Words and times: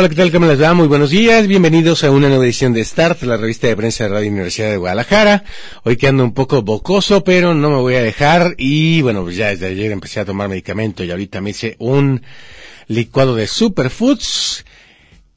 Hola, 0.00 0.08
¿qué 0.08 0.14
tal? 0.14 0.30
¿Cómo 0.30 0.46
les 0.46 0.62
va? 0.62 0.74
Muy 0.74 0.86
buenos 0.86 1.10
días. 1.10 1.48
Bienvenidos 1.48 2.04
a 2.04 2.12
una 2.12 2.28
nueva 2.28 2.44
edición 2.44 2.72
de 2.72 2.84
Start, 2.84 3.20
la 3.24 3.36
revista 3.36 3.66
de 3.66 3.74
prensa 3.74 4.04
de 4.04 4.10
Radio 4.10 4.30
Universidad 4.30 4.70
de 4.70 4.76
Guadalajara. 4.76 5.42
Hoy 5.82 5.96
que 5.96 6.06
ando 6.06 6.22
un 6.22 6.34
poco 6.34 6.62
bocoso, 6.62 7.24
pero 7.24 7.52
no 7.52 7.68
me 7.68 7.78
voy 7.78 7.96
a 7.96 8.02
dejar. 8.02 8.54
Y 8.58 9.02
bueno, 9.02 9.24
pues 9.24 9.34
ya 9.34 9.48
desde 9.48 9.66
ayer 9.66 9.90
empecé 9.90 10.20
a 10.20 10.24
tomar 10.24 10.48
medicamento 10.48 11.02
y 11.02 11.10
ahorita 11.10 11.40
me 11.40 11.50
hice 11.50 11.74
un 11.80 12.22
licuado 12.86 13.34
de 13.34 13.48
superfoods 13.48 14.64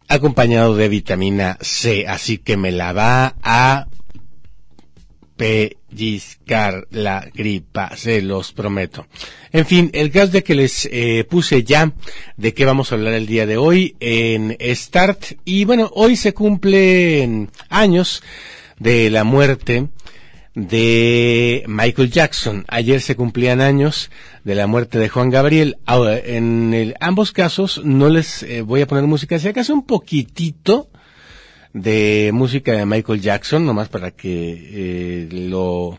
acompañado 0.07 0.75
de 0.75 0.89
vitamina 0.89 1.57
C. 1.59 2.05
Así 2.07 2.37
que 2.37 2.55
me 2.55 2.71
la 2.71 2.93
va 2.93 3.33
a 3.41 3.87
pellizcar 5.91 6.87
la 6.91 7.27
gripa, 7.33 7.95
se 7.95 8.21
los 8.21 8.51
prometo. 8.53 9.05
En 9.51 9.65
fin, 9.65 9.89
el 9.93 10.11
caso 10.11 10.31
de 10.31 10.43
que 10.43 10.55
les 10.55 10.87
eh, 10.91 11.25
puse 11.29 11.63
ya 11.63 11.91
de 12.37 12.53
qué 12.53 12.65
vamos 12.65 12.91
a 12.91 12.95
hablar 12.95 13.13
el 13.13 13.27
día 13.27 13.45
de 13.45 13.57
hoy 13.57 13.95
en 13.99 14.57
Start. 14.59 15.37
Y 15.45 15.65
bueno, 15.65 15.91
hoy 15.93 16.15
se 16.15 16.33
cumplen 16.33 17.51
años 17.69 18.23
de 18.79 19.09
la 19.09 19.23
muerte 19.23 19.89
de 20.55 21.63
Michael 21.67 22.11
Jackson. 22.11 22.65
Ayer 22.67 23.01
se 23.01 23.15
cumplían 23.15 23.61
años 23.61 24.09
de 24.43 24.55
la 24.55 24.67
muerte 24.67 24.97
de 24.99 25.09
Juan 25.09 25.29
Gabriel. 25.29 25.77
Ahora, 25.85 26.17
en 26.17 26.93
ambos 26.99 27.31
casos 27.31 27.81
no 27.83 28.09
les 28.09 28.43
eh, 28.43 28.61
voy 28.61 28.81
a 28.81 28.87
poner 28.87 29.05
música, 29.05 29.39
si 29.39 29.47
acaso 29.47 29.73
un 29.73 29.85
poquitito 29.85 30.89
de 31.73 32.31
música 32.33 32.73
de 32.73 32.85
Michael 32.85 33.21
Jackson, 33.21 33.65
nomás 33.65 33.89
para 33.89 34.11
que 34.11 34.27
eh, 34.31 35.29
lo 35.31 35.97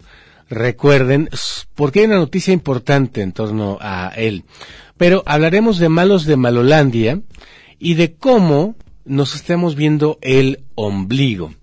recuerden, 0.49 1.31
porque 1.75 2.01
hay 2.01 2.07
una 2.07 2.17
noticia 2.17 2.53
importante 2.53 3.23
en 3.23 3.33
torno 3.33 3.79
a 3.81 4.13
él. 4.17 4.45
Pero 4.97 5.23
hablaremos 5.27 5.79
de 5.79 5.89
Malos 5.89 6.27
de 6.27 6.37
Malolandia 6.37 7.21
y 7.79 7.95
de 7.95 8.15
cómo 8.15 8.77
nos 9.05 9.35
estamos 9.35 9.75
viendo 9.75 10.19
el 10.21 10.61
ombligo. 10.75 11.55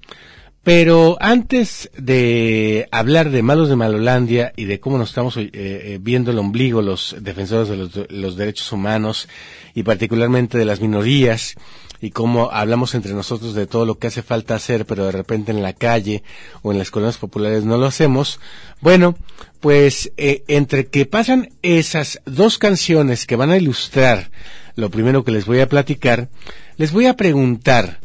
Pero 0.63 1.17
antes 1.21 1.89
de 1.97 2.87
hablar 2.91 3.31
de 3.31 3.41
Malos 3.41 3.69
de 3.69 3.75
Malolandia 3.75 4.51
y 4.55 4.65
de 4.65 4.79
cómo 4.79 4.97
nos 4.97 5.09
estamos 5.09 5.37
eh, 5.37 5.49
eh, 5.53 5.99
viendo 6.01 6.31
el 6.31 6.37
ombligo 6.37 6.81
los 6.81 7.15
defensores 7.21 7.69
de 7.69 7.77
los, 7.77 8.11
los 8.11 8.35
derechos 8.35 8.71
humanos 8.71 9.29
y 9.73 9.83
particularmente 9.83 10.57
de 10.57 10.65
las 10.65 10.81
minorías, 10.81 11.55
y 12.01 12.11
cómo 12.11 12.49
hablamos 12.51 12.95
entre 12.95 13.13
nosotros 13.13 13.53
de 13.53 13.67
todo 13.67 13.85
lo 13.85 13.99
que 13.99 14.07
hace 14.07 14.21
falta 14.21 14.55
hacer, 14.55 14.85
pero 14.85 15.05
de 15.05 15.11
repente 15.11 15.51
en 15.51 15.61
la 15.61 15.73
calle 15.73 16.23
o 16.61 16.71
en 16.71 16.77
las 16.77 16.91
colonias 16.91 17.17
populares 17.17 17.65
no 17.65 17.77
lo 17.77 17.85
hacemos. 17.85 18.39
Bueno, 18.81 19.17
pues 19.59 20.11
eh, 20.17 20.43
entre 20.47 20.87
que 20.87 21.05
pasan 21.05 21.49
esas 21.61 22.21
dos 22.25 22.57
canciones 22.57 23.25
que 23.25 23.35
van 23.35 23.51
a 23.51 23.57
ilustrar 23.57 24.31
lo 24.75 24.89
primero 24.89 25.25
que 25.25 25.31
les 25.31 25.45
voy 25.45 25.59
a 25.59 25.67
platicar, 25.67 26.29
les 26.77 26.93
voy 26.93 27.05
a 27.05 27.17
preguntar, 27.17 27.99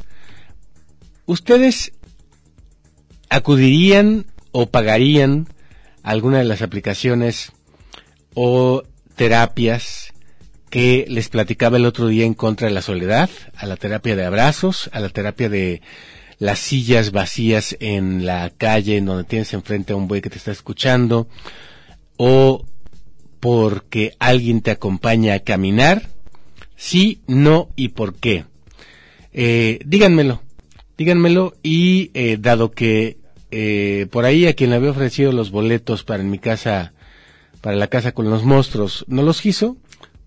¿ustedes 1.26 1.92
acudirían 3.28 4.26
o 4.50 4.66
pagarían 4.66 5.48
alguna 6.02 6.38
de 6.38 6.44
las 6.44 6.62
aplicaciones 6.62 7.52
o 8.34 8.82
terapias 9.14 10.03
que 10.74 11.04
les 11.08 11.28
platicaba 11.28 11.76
el 11.76 11.86
otro 11.86 12.08
día 12.08 12.24
en 12.24 12.34
contra 12.34 12.66
de 12.66 12.74
la 12.74 12.82
soledad, 12.82 13.30
a 13.54 13.64
la 13.64 13.76
terapia 13.76 14.16
de 14.16 14.24
abrazos, 14.24 14.90
a 14.92 14.98
la 14.98 15.08
terapia 15.08 15.48
de 15.48 15.82
las 16.40 16.58
sillas 16.58 17.12
vacías 17.12 17.76
en 17.78 18.26
la 18.26 18.50
calle 18.50 18.96
en 18.96 19.04
donde 19.04 19.22
tienes 19.22 19.54
enfrente 19.54 19.92
a 19.92 19.96
un 19.96 20.08
buey 20.08 20.20
que 20.20 20.30
te 20.30 20.38
está 20.38 20.50
escuchando, 20.50 21.28
o 22.16 22.66
porque 23.38 24.16
alguien 24.18 24.62
te 24.62 24.72
acompaña 24.72 25.34
a 25.34 25.38
caminar, 25.38 26.08
sí, 26.74 27.20
no 27.28 27.68
y 27.76 27.90
por 27.90 28.16
qué. 28.16 28.44
Eh, 29.32 29.78
díganmelo, 29.86 30.42
díganmelo 30.98 31.54
y 31.62 32.10
eh, 32.14 32.36
dado 32.36 32.72
que 32.72 33.18
eh, 33.52 34.08
por 34.10 34.24
ahí 34.24 34.48
a 34.48 34.54
quien 34.54 34.70
le 34.70 34.76
había 34.76 34.90
ofrecido 34.90 35.30
los 35.30 35.52
boletos 35.52 36.02
para 36.02 36.20
en 36.20 36.30
mi 36.30 36.40
casa, 36.40 36.94
para 37.60 37.76
la 37.76 37.86
casa 37.86 38.10
con 38.10 38.28
los 38.28 38.42
monstruos, 38.42 39.04
no 39.06 39.22
los 39.22 39.40
quiso, 39.40 39.76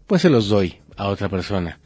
pues 0.07 0.21
se 0.21 0.29
los 0.29 0.47
doy 0.47 0.77
a 0.95 1.07
otra 1.09 1.29
persona. 1.29 1.79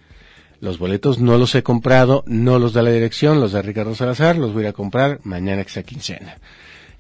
Los 0.60 0.78
boletos 0.78 1.20
no 1.20 1.38
los 1.38 1.56
he 1.56 1.64
comprado, 1.64 2.24
no 2.28 2.60
los 2.60 2.74
da 2.74 2.84
la 2.84 2.92
dirección, 2.92 3.40
los 3.40 3.52
da 3.52 3.64
Ricardo 3.64 3.96
Salazar, 3.96 4.38
los 4.38 4.54
voy 4.54 4.68
a 4.68 4.74
comprar 4.74 5.20
mañana 5.24 5.64
que 5.64 5.72
sea 5.72 5.84
quincena. 5.84 6.38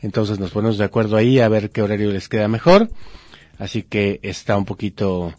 Entonces 0.01 0.39
nos 0.39 0.49
ponemos 0.49 0.79
de 0.79 0.83
acuerdo 0.83 1.15
ahí 1.15 1.39
a 1.39 1.47
ver 1.47 1.69
qué 1.69 1.83
horario 1.83 2.11
les 2.11 2.27
queda 2.27 2.47
mejor. 2.47 2.89
Así 3.59 3.83
que 3.83 4.19
está 4.23 4.57
un 4.57 4.65
poquito, 4.65 5.35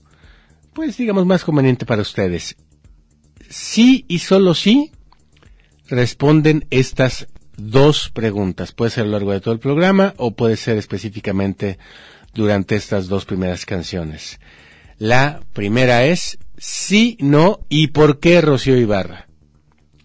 pues 0.72 0.97
digamos, 0.97 1.26
más 1.26 1.44
conveniente 1.44 1.84
para 1.84 2.03
ustedes. 2.03 2.56
Sí 3.49 4.04
y 4.06 4.20
solo 4.20 4.54
sí 4.54 4.93
responden 5.88 6.64
estas 6.70 7.26
dos 7.56 8.09
preguntas. 8.10 8.70
Puede 8.70 8.93
ser 8.93 9.03
a 9.03 9.06
lo 9.06 9.12
largo 9.12 9.32
de 9.32 9.41
todo 9.41 9.53
el 9.53 9.60
programa 9.60 10.14
o 10.16 10.31
puede 10.37 10.56
ser 10.56 10.78
específicamente 10.78 11.78
durante 12.32 12.76
estas 12.76 13.09
dos 13.09 13.25
primeras 13.25 13.66
canciones. 13.66 14.38
La 14.98 15.41
primera 15.53 16.04
es 16.04 16.38
sí, 16.56 17.16
no 17.20 17.60
y 17.69 17.88
por 17.88 18.20
qué 18.20 18.41
Rocío 18.41 18.76
Ibarra. 18.76 19.28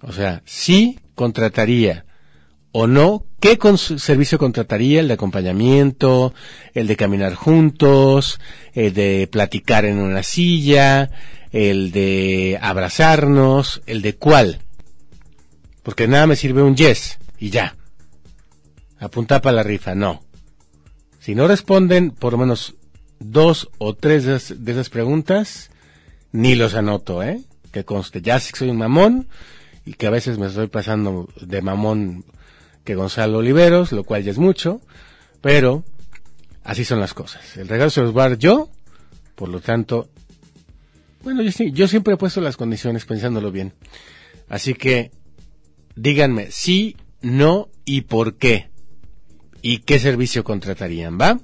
O 0.02 0.12
sea, 0.12 0.42
sí 0.46 1.00
contrataría 1.16 2.06
o 2.80 2.86
no, 2.86 3.26
¿qué 3.40 3.58
servicio 3.78 4.38
contrataría? 4.38 5.00
El 5.00 5.08
de 5.08 5.16
acompañamiento, 5.16 6.36
el 6.76 6.86
de 6.86 6.96
caminar 6.96 7.34
juntos, 7.34 8.40
el 8.74 8.94
de 8.94 9.28
platicar 9.32 9.86
en 9.86 9.98
una 9.98 10.22
silla, 10.22 11.10
el 11.52 11.92
de 11.92 12.60
abrazarnos, 12.62 13.82
el 13.88 14.04
de 14.04 14.14
cuál. 14.14 14.60
Porque 15.82 16.08
nada 16.08 16.28
me 16.28 16.36
sirve 16.36 16.62
un 16.62 16.76
yes 16.76 17.18
y 17.40 17.50
ya. 17.50 17.76
Apunta 19.00 19.42
para 19.42 19.56
la 19.56 19.64
rifa, 19.64 19.96
no. 19.96 20.22
Si 21.20 21.34
no 21.34 21.48
responden 21.48 22.12
por 22.12 22.34
lo 22.34 22.38
menos 22.38 22.76
dos 23.20 23.70
o 23.78 23.96
tres 23.96 24.26
de 24.26 24.72
esas, 24.72 24.90
preguntas, 24.90 25.70
ni 26.32 26.56
los 26.56 26.76
anoto, 26.76 27.24
¿eh? 27.24 27.42
Que 27.72 27.84
conste, 27.84 28.22
ya 28.22 28.40
sé 28.40 28.52
que 28.52 28.60
soy 28.60 28.70
un 28.70 28.78
mamón 28.78 29.28
y 29.86 29.94
que 29.94 30.08
a 30.08 30.12
veces 30.12 30.38
me 30.38 30.48
estoy 30.48 30.68
pasando 30.68 31.30
de 31.42 31.62
mamón 31.62 32.26
que 32.84 32.96
Gonzalo 32.96 33.40
Oliveros, 33.40 33.92
lo 33.92 34.04
cual 34.04 34.24
ya 34.24 34.32
es 34.32 34.38
mucho, 34.38 34.82
pero 35.42 35.84
así 36.64 36.86
son 36.86 37.00
las 37.00 37.14
cosas. 37.14 37.58
El 37.58 37.68
regalo 37.68 37.90
se 37.90 38.02
los 38.02 38.14
voy 38.14 38.24
a 38.24 38.30
dar 38.30 38.38
yo, 38.38 38.70
por 39.36 39.50
lo 39.50 39.60
tanto, 39.60 40.10
bueno, 41.24 41.42
yo, 41.42 41.52
yo 41.66 41.88
siempre 41.88 42.14
he 42.14 42.18
puesto 42.18 42.42
las 42.42 42.58
condiciones 42.58 43.06
pensándolo 43.06 43.52
bien. 43.52 43.74
Así 44.50 44.74
que 44.74 45.12
díganme 45.96 46.52
sí, 46.52 46.96
no 47.22 47.70
y 47.84 48.02
por 48.02 48.36
qué. 48.36 48.70
¿Y 49.62 49.80
qué 49.80 50.00
servicio 50.00 50.44
contratarían, 50.44 51.20
va? 51.20 51.40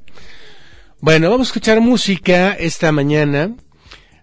Bueno, 1.05 1.29
vamos 1.29 1.47
a 1.47 1.49
escuchar 1.49 1.81
música 1.81 2.53
esta 2.53 2.93
mañana 2.93 3.53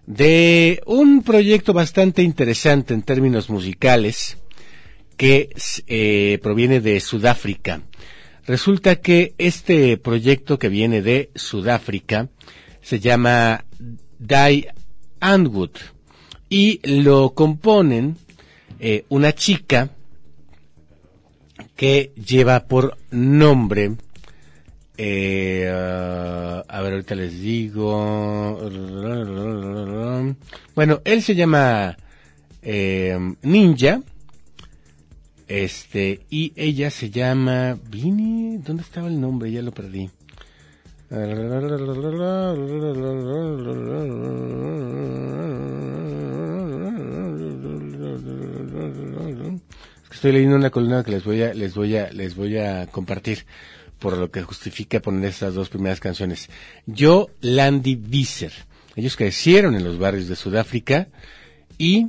de 0.07 0.81
un 0.87 1.21
proyecto 1.21 1.73
bastante 1.73 2.23
interesante 2.23 2.95
en 2.95 3.03
términos 3.03 3.51
musicales 3.51 4.39
que 5.15 5.49
eh, 5.85 6.39
proviene 6.41 6.81
de 6.81 6.99
Sudáfrica. 6.99 7.83
Resulta 8.47 8.95
que 8.95 9.35
este 9.37 9.95
proyecto 9.97 10.57
que 10.57 10.69
viene 10.69 11.03
de 11.03 11.29
Sudáfrica 11.35 12.29
se 12.81 12.99
llama 12.99 13.63
Die 14.17 14.67
Andwood 15.19 15.77
y 16.49 16.79
lo 16.83 17.35
componen 17.35 18.17
eh, 18.79 19.05
una 19.07 19.35
chica 19.35 19.91
que 21.75 22.11
lleva 22.15 22.65
por 22.65 22.97
nombre 23.11 23.97
eh, 24.97 25.67
a 25.69 26.81
ver, 26.81 26.93
ahorita 26.93 27.15
les 27.15 27.39
digo. 27.39 28.57
Bueno, 30.75 31.01
él 31.05 31.21
se 31.21 31.35
llama 31.35 31.97
eh, 32.61 33.17
Ninja. 33.41 34.01
Este, 35.47 36.21
y 36.29 36.53
ella 36.55 36.89
se 36.89 37.09
llama 37.09 37.77
Vini. 37.89 38.57
¿Dónde 38.57 38.83
estaba 38.83 39.07
el 39.07 39.19
nombre? 39.19 39.51
Ya 39.51 39.61
lo 39.61 39.71
perdí. 39.71 40.09
Estoy 50.11 50.31
leyendo 50.31 50.55
una 50.55 50.69
columna 50.69 51.03
que 51.03 51.11
les 51.11 51.25
voy 51.25 51.41
a, 51.41 51.53
les 51.53 51.75
voy 51.75 51.97
a, 51.97 52.13
les 52.13 52.35
voy 52.35 52.57
a 52.57 52.87
compartir 52.87 53.45
por 54.01 54.17
lo 54.17 54.31
que 54.31 54.41
justifica 54.41 54.99
poner 54.99 55.29
estas 55.29 55.53
dos 55.53 55.69
primeras 55.69 55.99
canciones. 55.99 56.49
Yo, 56.87 57.29
Landy 57.39 57.93
Visser. 57.95 58.51
Ellos 58.95 59.15
crecieron 59.15 59.75
en 59.75 59.83
los 59.83 59.99
barrios 59.99 60.27
de 60.27 60.35
Sudáfrica 60.35 61.07
y, 61.77 62.07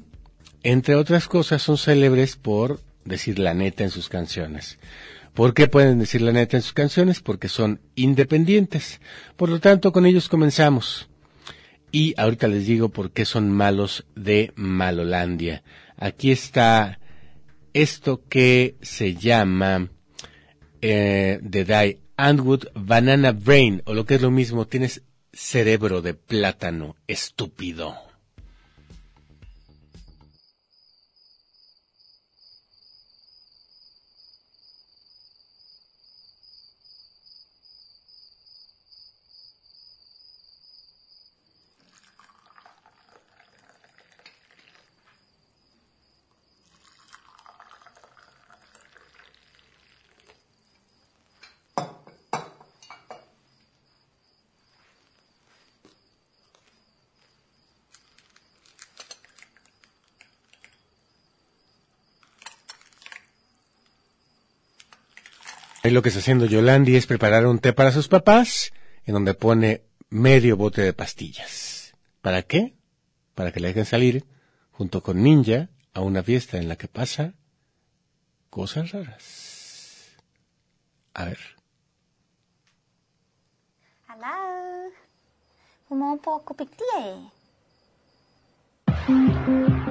entre 0.62 0.94
otras 0.94 1.28
cosas, 1.28 1.60
son 1.60 1.76
célebres 1.76 2.36
por 2.36 2.80
decir 3.04 3.38
la 3.38 3.52
neta 3.52 3.84
en 3.84 3.90
sus 3.90 4.08
canciones. 4.08 4.78
¿Por 5.34 5.52
qué 5.52 5.68
pueden 5.68 5.98
decir 5.98 6.22
la 6.22 6.32
neta 6.32 6.56
en 6.56 6.62
sus 6.62 6.72
canciones? 6.72 7.20
Porque 7.20 7.50
son 7.50 7.78
independientes. 7.94 9.02
Por 9.36 9.50
lo 9.50 9.60
tanto, 9.60 9.92
con 9.92 10.06
ellos 10.06 10.30
comenzamos. 10.30 11.10
Y 11.90 12.14
ahorita 12.16 12.48
les 12.48 12.66
digo 12.66 12.88
por 12.88 13.10
qué 13.10 13.26
son 13.26 13.50
malos 13.50 14.06
de 14.16 14.52
Malolandia. 14.56 15.62
Aquí 15.98 16.30
está 16.30 16.98
esto 17.74 18.22
que 18.30 18.76
se 18.80 19.14
llama 19.14 19.90
eh, 20.82 21.40
The 21.48 21.64
Die 21.64 21.98
Andwood 22.16 22.66
Banana 22.74 23.32
Brain, 23.32 23.82
o 23.86 23.94
lo 23.94 24.04
que 24.04 24.16
es 24.16 24.22
lo 24.22 24.30
mismo, 24.30 24.66
tienes 24.66 25.02
cerebro 25.32 26.02
de 26.02 26.14
plátano 26.14 26.96
estúpido. 27.06 28.11
Ahí 65.82 65.90
lo 65.90 66.00
que 66.02 66.10
está 66.10 66.20
haciendo 66.20 66.46
Yolandi 66.46 66.94
es 66.94 67.06
preparar 67.06 67.44
un 67.46 67.58
té 67.58 67.72
para 67.72 67.90
sus 67.90 68.06
papás, 68.06 68.72
en 69.04 69.14
donde 69.14 69.34
pone 69.34 69.82
medio 70.10 70.56
bote 70.56 70.80
de 70.82 70.92
pastillas. 70.92 71.94
¿Para 72.20 72.42
qué? 72.42 72.76
Para 73.34 73.50
que 73.50 73.58
le 73.58 73.68
dejen 73.68 73.84
salir, 73.84 74.24
junto 74.70 75.02
con 75.02 75.22
Ninja, 75.22 75.70
a 75.92 76.00
una 76.00 76.22
fiesta 76.22 76.58
en 76.58 76.68
la 76.68 76.76
que 76.76 76.86
pasa 76.86 77.34
cosas 78.48 78.92
raras. 78.92 80.16
A 81.14 81.24
ver. 81.24 81.38
Hello. 84.08 84.92
un 85.88 86.18
poco 86.18 86.54
wild 86.54 86.68
destiny. 86.68 87.32
You're 89.08 89.18
like 89.18 89.48
a 89.48 89.50
little 89.50 89.68
angel, 89.68 89.81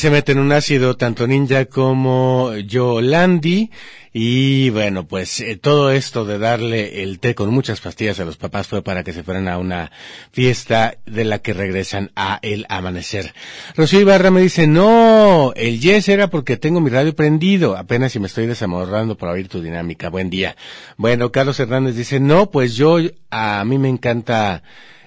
se 0.00 0.10
meten 0.10 0.38
un 0.38 0.50
ácido 0.50 0.96
tanto 0.96 1.26
Ninja 1.26 1.66
como 1.66 2.56
Yolandi. 2.56 3.70
Y 4.14 4.70
bueno, 4.70 5.06
pues 5.06 5.40
eh, 5.40 5.58
todo 5.58 5.90
esto 5.90 6.24
de 6.24 6.38
darle 6.38 7.02
el 7.02 7.18
té 7.18 7.34
con 7.34 7.50
muchas 7.50 7.82
pastillas 7.82 8.18
a 8.18 8.24
los 8.24 8.38
papás 8.38 8.66
fue 8.66 8.82
para 8.82 9.04
que 9.04 9.12
se 9.12 9.22
fueran 9.22 9.46
a 9.46 9.58
una 9.58 9.92
fiesta 10.32 10.96
de 11.04 11.26
la 11.26 11.40
que 11.40 11.52
regresan 11.52 12.12
a 12.16 12.38
el 12.40 12.64
amanecer. 12.70 13.34
Rocío 13.76 14.00
Ibarra 14.00 14.30
me 14.30 14.40
dice, 14.40 14.66
no, 14.66 15.52
el 15.54 15.80
yes 15.80 16.08
era 16.08 16.28
porque 16.28 16.56
tengo 16.56 16.80
mi 16.80 16.88
radio 16.88 17.14
prendido, 17.14 17.76
apenas 17.76 18.12
si 18.12 18.20
me 18.20 18.26
estoy 18.28 18.46
desamorrando 18.46 19.18
por 19.18 19.28
oír 19.28 19.48
tu 19.48 19.60
dinámica. 19.60 20.08
Buen 20.08 20.30
día. 20.30 20.56
Bueno, 20.96 21.30
Carlos 21.30 21.60
Hernández 21.60 21.94
dice, 21.94 22.20
no, 22.20 22.50
pues 22.50 22.74
yo, 22.74 22.96
a 23.30 23.62
mí 23.66 23.76
me 23.76 23.90
encanta 23.90 24.62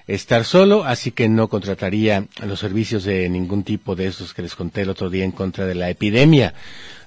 estar 0.06 0.44
solo, 0.44 0.84
así 0.84 1.12
que 1.12 1.28
no 1.28 1.48
contrataría 1.48 2.26
los 2.46 2.60
servicios 2.60 3.04
de 3.04 3.28
ningún 3.28 3.62
tipo 3.64 3.96
de 3.96 4.06
esos 4.06 4.34
que 4.34 4.42
les 4.42 4.54
conté 4.54 4.82
el 4.82 4.90
otro 4.90 5.08
día 5.08 5.24
en 5.24 5.32
contra 5.32 5.66
de 5.66 5.74
la 5.74 5.88
epidemia 5.88 6.54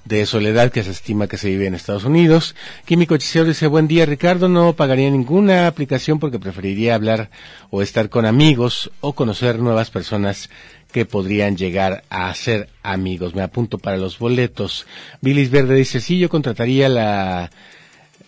de 0.08 0.25
soledad 0.25 0.72
que 0.72 0.84
se 0.84 0.92
estima 0.92 1.27
que 1.27 1.38
se 1.38 1.50
vive 1.50 1.68
en 1.68 1.75
Estados 1.75 2.06
Unidos. 2.06 2.56
Químico 2.86 3.16
Hechicero 3.16 3.46
dice, 3.46 3.68
buen 3.68 3.88
día 3.88 4.06
Ricardo, 4.06 4.48
no 4.48 4.74
pagaría 4.74 5.10
ninguna 5.10 5.68
aplicación 5.68 6.20
porque 6.20 6.39
preferiría 6.39 6.96
hablar 6.96 7.30
o 7.70 7.82
estar 7.82 8.10
con 8.10 8.25
amigos 8.25 8.89
o 9.01 9.13
conocer 9.13 9.60
nuevas 9.60 9.92
personas 9.92 10.50
que 10.92 11.06
podrían 11.06 11.58
llegar 11.58 12.04
a 12.10 12.34
ser 12.34 12.70
amigos. 12.84 13.36
Me 13.36 13.42
apunto 13.42 13.77
para 13.77 13.98
los 13.98 14.18
boletos. 14.18 14.88
Billis 15.22 15.51
Verde 15.51 15.75
dice, 15.75 16.00
sí, 16.00 16.20
yo 16.20 16.30
contrataría 16.30 16.88
la 16.88 17.51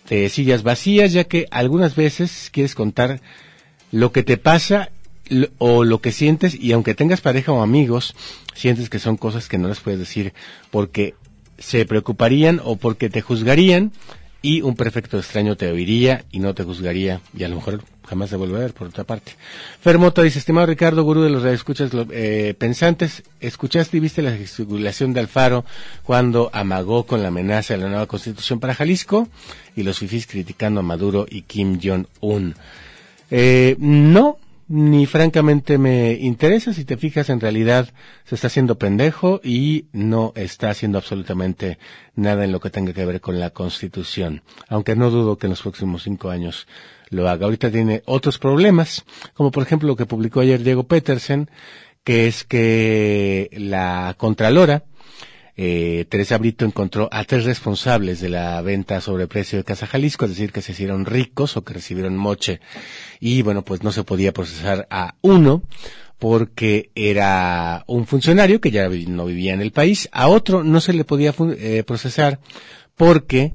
de 0.08 0.28
sillas 0.28 0.62
vacías, 0.62 1.12
ya 1.12 1.24
que 1.24 1.46
algunas 1.50 1.96
veces 1.96 2.50
quieres 2.52 2.74
contar 2.74 3.22
lo 3.92 4.12
que 4.12 4.22
te 4.22 4.36
pasa 4.36 4.90
o 5.58 5.84
lo 5.84 6.00
que 6.00 6.12
sientes 6.12 6.54
y 6.54 6.72
aunque 6.72 6.94
tengas 6.94 7.20
pareja 7.20 7.52
o 7.52 7.62
amigos, 7.62 8.14
sientes 8.54 8.90
que 8.90 8.98
son 8.98 9.16
cosas 9.16 9.48
que 9.48 9.58
no 9.58 9.68
les 9.68 9.80
puedes 9.80 10.00
decir 10.00 10.32
porque 10.70 11.14
se 11.58 11.84
preocuparían 11.84 12.60
o 12.64 12.76
porque 12.76 13.10
te 13.10 13.20
juzgarían 13.20 13.92
y 14.42 14.62
un 14.62 14.74
perfecto 14.74 15.18
extraño 15.18 15.56
te 15.56 15.70
oiría 15.70 16.24
y 16.32 16.40
no 16.40 16.54
te 16.54 16.64
juzgaría 16.64 17.20
y 17.36 17.44
a 17.44 17.48
lo 17.48 17.56
mejor 17.56 17.82
jamás 18.08 18.30
te 18.30 18.36
vuelve 18.36 18.56
a 18.56 18.60
ver 18.60 18.74
por 18.74 18.88
otra 18.88 19.04
parte. 19.04 19.32
Fermota 19.80 20.22
dice, 20.22 20.40
estimado 20.40 20.66
Ricardo, 20.66 21.04
gurú 21.04 21.22
de 21.22 21.30
los 21.30 21.44
escuchas 21.44 21.90
eh, 22.10 22.54
pensantes, 22.58 23.22
¿escuchaste 23.40 23.98
y 23.98 24.00
viste 24.00 24.22
la 24.22 24.32
gesticulación 24.32 25.12
de 25.12 25.20
Alfaro 25.20 25.64
cuando 26.02 26.50
amagó 26.52 27.04
con 27.04 27.22
la 27.22 27.28
amenaza 27.28 27.74
de 27.74 27.80
la 27.80 27.88
nueva 27.88 28.06
constitución 28.06 28.58
para 28.58 28.74
Jalisco? 28.74 29.28
Y 29.76 29.84
los 29.84 29.98
fifís 29.98 30.26
criticando 30.26 30.80
a 30.80 30.82
Maduro 30.82 31.26
y 31.30 31.42
Kim 31.42 31.78
Jong-un. 31.80 32.56
Eh, 33.30 33.76
no, 33.78 34.38
ni 34.68 35.06
francamente 35.06 35.78
me 35.78 36.12
interesa. 36.12 36.72
Si 36.72 36.84
te 36.84 36.96
fijas, 36.96 37.28
en 37.28 37.40
realidad 37.40 37.88
se 38.24 38.36
está 38.36 38.46
haciendo 38.46 38.78
pendejo 38.78 39.40
y 39.42 39.86
no 39.92 40.32
está 40.36 40.70
haciendo 40.70 40.98
absolutamente 40.98 41.78
nada 42.14 42.44
en 42.44 42.52
lo 42.52 42.60
que 42.60 42.70
tenga 42.70 42.92
que 42.92 43.04
ver 43.04 43.20
con 43.20 43.40
la 43.40 43.50
Constitución. 43.50 44.42
Aunque 44.68 44.94
no 44.94 45.10
dudo 45.10 45.38
que 45.38 45.46
en 45.46 45.50
los 45.50 45.62
próximos 45.62 46.04
cinco 46.04 46.30
años 46.30 46.66
lo 47.08 47.28
haga. 47.28 47.46
Ahorita 47.46 47.70
tiene 47.70 48.02
otros 48.06 48.38
problemas, 48.38 49.04
como 49.34 49.50
por 49.50 49.64
ejemplo 49.64 49.88
lo 49.88 49.96
que 49.96 50.06
publicó 50.06 50.40
ayer 50.40 50.62
Diego 50.62 50.84
Petersen, 50.84 51.50
que 52.04 52.28
es 52.28 52.44
que 52.44 53.50
la 53.52 54.14
Contralora, 54.16 54.84
eh, 55.56 56.06
Teresa 56.08 56.38
Brito 56.38 56.64
encontró 56.64 57.08
a 57.12 57.24
tres 57.24 57.44
responsables 57.44 58.20
de 58.20 58.28
la 58.28 58.60
venta 58.62 58.96
a 58.96 59.00
sobreprecio 59.00 59.58
de 59.58 59.64
Casa 59.64 59.86
Jalisco, 59.86 60.24
es 60.24 60.32
decir, 60.32 60.52
que 60.52 60.62
se 60.62 60.72
hicieron 60.72 61.04
ricos 61.04 61.56
o 61.56 61.64
que 61.64 61.74
recibieron 61.74 62.16
moche. 62.16 62.60
Y 63.18 63.42
bueno, 63.42 63.64
pues 63.64 63.82
no 63.82 63.92
se 63.92 64.04
podía 64.04 64.32
procesar 64.32 64.86
a 64.90 65.16
uno 65.20 65.62
porque 66.18 66.90
era 66.94 67.84
un 67.86 68.06
funcionario 68.06 68.60
que 68.60 68.70
ya 68.70 68.88
no 68.88 69.24
vivía 69.24 69.54
en 69.54 69.62
el 69.62 69.72
país. 69.72 70.08
A 70.12 70.28
otro 70.28 70.62
no 70.62 70.80
se 70.80 70.92
le 70.92 71.04
podía 71.04 71.34
eh, 71.38 71.82
procesar 71.84 72.40
porque 72.94 73.54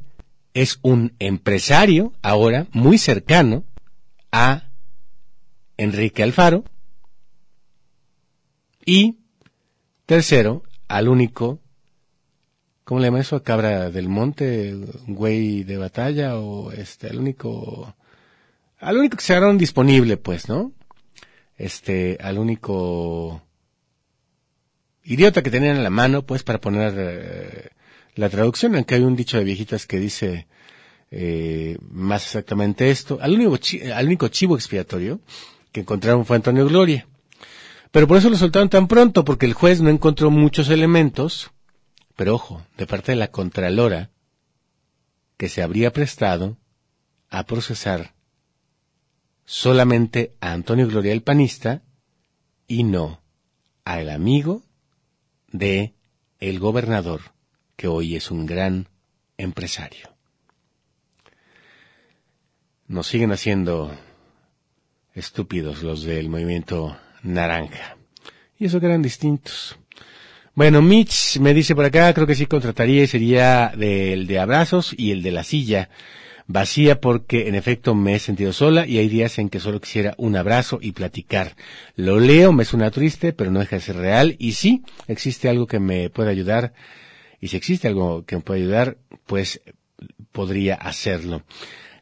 es 0.56 0.80
un 0.82 1.14
empresario 1.20 2.14
ahora 2.22 2.68
muy 2.72 2.98
cercano 2.98 3.66
a 4.32 4.70
Enrique 5.78 6.24
Alfaro. 6.24 6.64
Y 8.86 9.20
tercero, 10.06 10.64
al 10.88 11.08
único 11.08 11.60
¿cómo 12.86 13.02
le 13.02 13.08
llaman 13.08 13.22
eso? 13.22 13.44
Cabra 13.44 13.90
del 13.90 14.08
monte, 14.08 14.74
güey 15.08 15.64
de 15.64 15.78
batalla 15.78 16.38
o 16.38 16.72
este, 16.72 17.10
al 17.10 17.18
único, 17.18 17.94
al 18.80 18.98
único 18.98 19.18
que 19.18 19.24
se 19.24 19.34
agarraron 19.34 19.58
disponible, 19.58 20.16
pues, 20.16 20.48
¿no? 20.48 20.72
Este, 21.58 22.18
al 22.22 22.38
único 22.38 23.42
idiota 25.04 25.42
que 25.44 25.52
tenían 25.52 25.78
en 25.78 25.84
la 25.84 25.90
mano, 25.90 26.26
pues, 26.26 26.44
para 26.44 26.62
poner 26.62 26.94
eh, 26.98 27.70
la 28.16 28.30
traducción, 28.30 28.76
aunque 28.76 28.96
hay 28.96 29.02
un 29.02 29.16
dicho 29.16 29.38
de 29.38 29.44
viejitas 29.44 29.88
que 29.88 30.00
dice 30.00 30.48
eh, 31.12 31.78
más 31.92 32.24
exactamente 32.26 32.92
esto, 32.92 33.18
al 33.22 33.34
único, 33.34 33.58
al 33.94 34.06
único 34.06 34.28
chivo 34.28 34.56
expiatorio 34.56 35.20
que 35.72 35.82
encontraron 35.82 36.26
fue 36.26 36.36
Antonio 36.36 36.68
Gloria. 36.68 37.08
Pero 37.92 38.08
por 38.08 38.18
eso 38.18 38.30
lo 38.30 38.38
soltaron 38.38 38.70
tan 38.70 38.88
pronto, 38.88 39.24
porque 39.26 39.46
el 39.46 39.54
juez 39.54 39.82
no 39.82 39.90
encontró 39.90 40.30
muchos 40.30 40.70
elementos 40.70 41.52
pero 42.16 42.36
ojo, 42.36 42.66
de 42.78 42.88
parte 42.88 43.12
de 43.12 43.18
la 43.18 43.30
Contralora, 43.30 44.12
que 45.38 45.50
se 45.50 45.62
habría 45.62 45.92
prestado 45.92 46.58
a 47.30 47.46
procesar 47.46 48.14
solamente 49.46 50.36
a 50.40 50.54
Antonio 50.54 50.88
Gloria 50.88 51.14
el 51.14 51.24
panista 51.24 51.84
y 52.68 52.84
no 52.84 53.22
a 53.84 54.00
el 54.00 54.10
amigo 54.10 54.64
de 55.52 55.94
el 56.40 56.60
gobernador, 56.60 57.22
que 57.76 57.88
hoy 57.88 58.16
es 58.16 58.32
un 58.32 58.46
gran 58.46 58.88
empresario. 59.38 60.10
Nos 62.88 63.08
siguen 63.08 63.32
haciendo 63.32 63.96
estúpidos 65.14 65.82
los 65.82 66.04
del 66.04 66.30
movimiento 66.30 66.98
naranja. 67.24 67.98
Y 68.58 68.66
eso 68.66 68.80
que 68.80 68.86
eran 68.86 69.02
distintos. 69.02 69.78
Bueno, 70.56 70.82
Mitch 70.82 71.38
me 71.42 71.54
dice 71.54 71.76
por 71.76 71.84
acá, 71.84 72.14
creo 72.14 72.26
que 72.26 72.34
sí 72.34 72.46
contrataría 72.46 73.04
y 73.04 73.08
sería 73.08 73.74
del 73.76 74.26
de 74.26 74.40
abrazos 74.40 74.96
y 74.98 75.12
el 75.12 75.22
de 75.22 75.32
la 75.32 75.44
silla 75.44 75.90
vacía 76.48 77.02
porque 77.02 77.50
en 77.50 77.56
efecto 77.56 77.94
me 77.94 78.16
he 78.16 78.20
sentido 78.20 78.54
sola 78.54 78.88
y 78.88 78.98
hay 78.98 79.10
días 79.10 79.38
en 79.38 79.50
que 79.50 79.60
solo 79.60 79.82
quisiera 79.82 80.14
un 80.18 80.38
abrazo 80.38 80.80
y 80.82 80.94
platicar. 80.94 81.58
Lo 81.98 82.22
leo, 82.22 82.54
me 82.54 82.64
suena 82.64 82.90
triste, 82.90 83.34
pero 83.34 83.52
no 83.52 83.60
deja 83.60 83.76
de 83.76 83.82
ser 83.82 83.98
real 83.98 84.38
y 84.40 84.54
sí, 84.54 84.84
existe 85.10 85.50
algo 85.50 85.68
que 85.68 85.82
me 85.82 86.10
puede 86.10 86.30
ayudar 86.30 86.72
y 87.42 87.50
si 87.50 87.58
existe 87.58 87.90
algo 87.90 88.24
que 88.24 88.38
me 88.38 88.42
puede 88.42 88.62
ayudar, 88.62 88.98
pues 89.26 89.60
podría 90.32 90.76
hacerlo. 90.76 91.44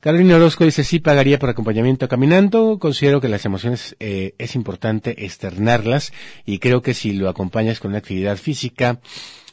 Carolina 0.03 0.35
Orozco 0.35 0.65
dice, 0.65 0.83
sí 0.83 0.99
pagaría 0.99 1.39
por 1.39 1.49
acompañamiento 1.49 2.09
caminando. 2.09 2.77
Considero 2.77 3.21
que 3.21 3.29
las 3.29 3.45
emociones 3.45 3.95
eh, 4.01 4.35
es 4.37 4.53
importante 4.53 5.23
externarlas 5.23 6.11
y 6.45 6.59
creo 6.59 6.81
que 6.81 6.93
si 6.93 7.13
lo 7.13 7.29
acompañas 7.29 7.79
con 7.79 7.91
una 7.91 7.99
actividad 7.99 8.35
física, 8.35 8.99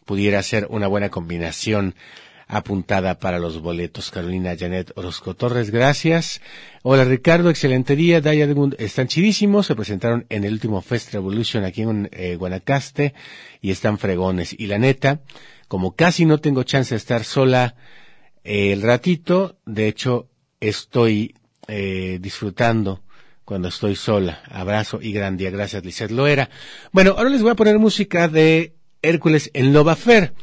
pudiera 0.06 0.42
ser 0.42 0.66
una 0.68 0.88
buena 0.88 1.08
combinación 1.08 1.94
apuntada 2.48 3.20
para 3.20 3.38
los 3.38 3.62
boletos. 3.62 4.10
Carolina 4.10 4.56
Janet 4.58 4.90
Orozco 4.96 5.36
Torres, 5.36 5.70
gracias. 5.70 6.40
Hola 6.82 7.04
Ricardo, 7.04 7.48
excelente 7.48 7.94
día. 7.94 8.20
Daya 8.20 8.48
están 8.78 9.06
chidísimos. 9.06 9.66
Se 9.66 9.76
presentaron 9.76 10.26
en 10.30 10.42
el 10.42 10.54
último 10.54 10.82
Fest 10.82 11.12
Revolution 11.12 11.62
aquí 11.62 11.82
en 11.82 12.08
eh, 12.10 12.34
Guanacaste 12.34 13.14
y 13.60 13.70
están 13.70 13.98
fregones. 13.98 14.52
Y 14.58 14.66
la 14.66 14.78
neta, 14.78 15.20
como 15.68 15.94
casi 15.94 16.24
no 16.24 16.38
tengo 16.38 16.64
chance 16.64 16.92
de 16.92 16.98
estar 16.98 17.22
sola 17.22 17.76
eh, 18.42 18.72
el 18.72 18.82
ratito, 18.82 19.56
de 19.64 19.86
hecho 19.86 20.29
estoy 20.60 21.34
eh, 21.66 22.18
disfrutando 22.20 23.02
cuando 23.44 23.68
estoy 23.68 23.96
sola. 23.96 24.42
Abrazo 24.48 25.00
y 25.02 25.12
gran 25.12 25.36
día. 25.36 25.50
Gracias, 25.50 25.84
Lizeth 25.84 26.10
Loera. 26.10 26.50
Bueno, 26.92 27.14
ahora 27.16 27.30
les 27.30 27.42
voy 27.42 27.50
a 27.50 27.56
poner 27.56 27.78
música 27.78 28.28
de 28.28 28.74
Hércules 29.02 29.50
en 29.54 29.72
Lobafer, 29.72 30.34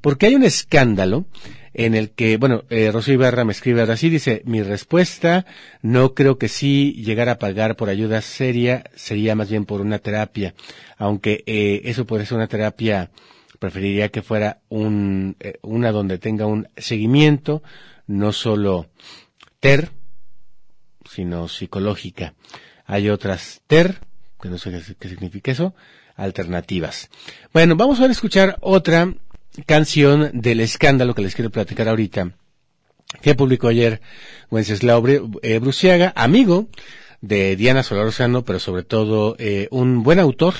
porque 0.00 0.26
hay 0.26 0.34
un 0.34 0.42
escándalo 0.42 1.26
en 1.74 1.94
el 1.94 2.10
que, 2.10 2.38
bueno, 2.38 2.64
eh, 2.70 2.90
Rocío 2.90 3.14
Ibarra 3.14 3.44
me 3.44 3.52
escribe 3.52 3.80
ahora 3.80 3.98
sí, 3.98 4.08
dice, 4.08 4.40
mi 4.46 4.62
respuesta, 4.62 5.44
no 5.82 6.14
creo 6.14 6.38
que 6.38 6.48
sí 6.48 6.94
llegar 6.94 7.28
a 7.28 7.38
pagar 7.38 7.76
por 7.76 7.90
ayuda 7.90 8.22
seria, 8.22 8.84
sería 8.94 9.34
más 9.34 9.50
bien 9.50 9.66
por 9.66 9.82
una 9.82 9.98
terapia, 9.98 10.54
aunque 10.96 11.44
eh, 11.46 11.82
eso 11.84 12.06
puede 12.06 12.24
ser 12.24 12.38
una 12.38 12.46
terapia, 12.46 13.10
preferiría 13.58 14.08
que 14.08 14.22
fuera 14.22 14.60
un, 14.70 15.36
eh, 15.38 15.58
una 15.60 15.92
donde 15.92 16.16
tenga 16.16 16.46
un 16.46 16.66
seguimiento, 16.78 17.62
no 18.06 18.32
solo 18.32 18.88
TER, 19.66 19.90
sino 21.10 21.48
psicológica. 21.48 22.34
Hay 22.84 23.10
otras 23.10 23.62
TER, 23.66 23.96
que 24.40 24.48
no 24.48 24.58
sé 24.58 24.70
qué, 24.96 25.08
significa 25.08 25.50
eso, 25.50 25.74
alternativas. 26.14 27.10
Bueno, 27.52 27.74
vamos 27.74 27.98
a 27.98 28.06
escuchar 28.06 28.58
otra 28.60 29.12
canción 29.66 30.30
del 30.34 30.60
escándalo 30.60 31.16
que 31.16 31.22
les 31.22 31.34
quiero 31.34 31.50
platicar 31.50 31.88
ahorita, 31.88 32.30
que 33.20 33.34
publicó 33.34 33.66
ayer 33.66 34.00
Wenceslao 34.52 35.02
eh, 35.42 35.58
Bruciaga, 35.58 36.12
amigo 36.14 36.68
de 37.20 37.56
Diana 37.56 37.82
Solorzano, 37.82 38.44
pero 38.44 38.60
sobre 38.60 38.84
todo 38.84 39.34
eh, 39.40 39.66
un 39.72 40.04
buen 40.04 40.20
autor 40.20 40.54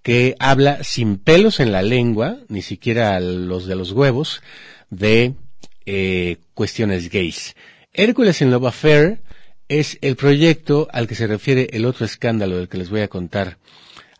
que 0.00 0.34
habla 0.38 0.82
sin 0.82 1.18
pelos 1.18 1.60
en 1.60 1.72
la 1.72 1.82
lengua, 1.82 2.38
ni 2.48 2.62
siquiera 2.62 3.20
los 3.20 3.66
de 3.66 3.74
los 3.74 3.92
huevos, 3.92 4.40
de 4.88 5.34
eh, 5.84 6.38
cuestiones 6.54 7.10
gays. 7.10 7.54
Hércules 7.92 8.40
en 8.40 8.50
Love 8.50 8.66
Affair 8.66 9.20
es 9.68 9.98
el 10.00 10.16
proyecto 10.16 10.88
al 10.92 11.08
que 11.08 11.14
se 11.14 11.26
refiere 11.26 11.68
el 11.72 11.86
otro 11.86 12.06
escándalo 12.06 12.56
del 12.56 12.68
que 12.68 12.78
les 12.78 12.90
voy 12.90 13.00
a 13.00 13.08
contar 13.08 13.58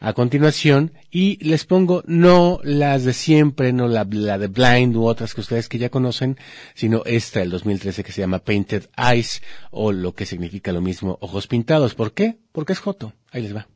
a 0.01 0.13
continuación 0.13 0.93
y 1.11 1.37
les 1.45 1.67
pongo 1.67 2.03
no 2.07 2.59
las 2.65 3.05
de 3.05 3.13
siempre, 3.13 3.73
no 3.73 3.87
la, 3.87 4.07
la, 4.11 4.39
de 4.39 4.47
Blind 4.49 4.97
u 4.97 5.05
otras 5.05 5.35
que 5.35 5.43
ustedes 5.43 5.69
que 5.69 5.79
ya 5.79 5.91
conocen, 5.91 6.39
sino 6.75 7.03
esta 7.05 7.41
del 7.41 7.51
2013 7.51 8.03
que 8.03 8.13
se 8.13 8.23
llama 8.23 8.39
Painted 8.39 8.87
Eyes 8.97 9.43
o 9.71 9.93
lo 9.93 10.15
que 10.15 10.27
significa 10.27 10.73
lo 10.73 10.81
mismo 10.81 11.19
ojos 11.21 11.47
pintados. 11.47 11.95
¿Por 11.95 12.13
qué? 12.13 12.39
Porque 12.53 12.73
es 12.73 12.79
Joto. 12.79 13.13
Ahí 13.31 13.43
les 13.43 13.55
va. 13.55 13.69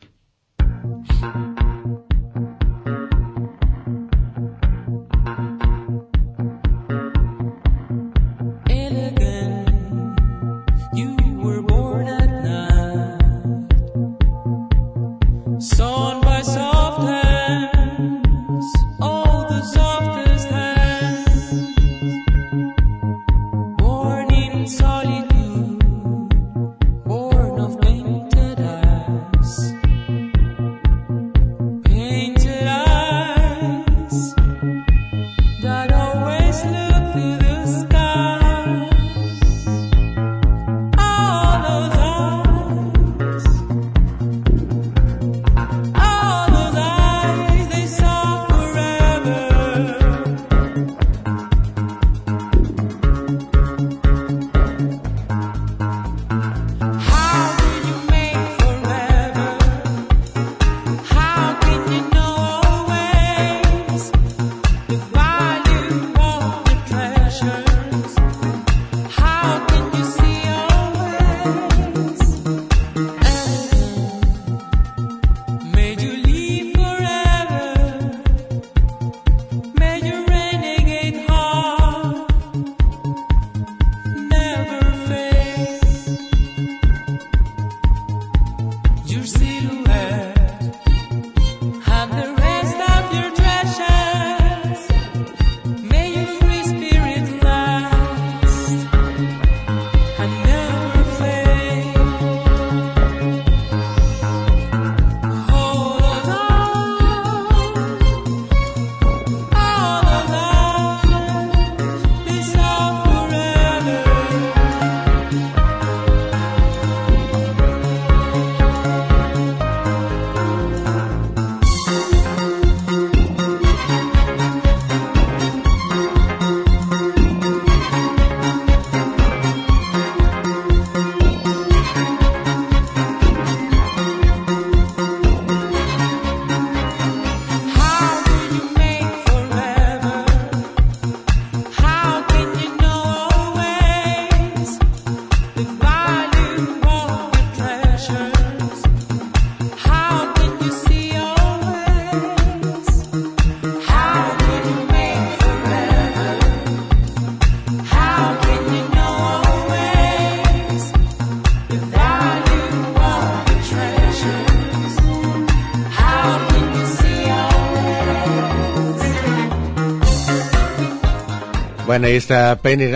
Bueno, 171.86 172.06
ahí 172.06 172.14
está 172.14 172.56
Painted 172.62 172.94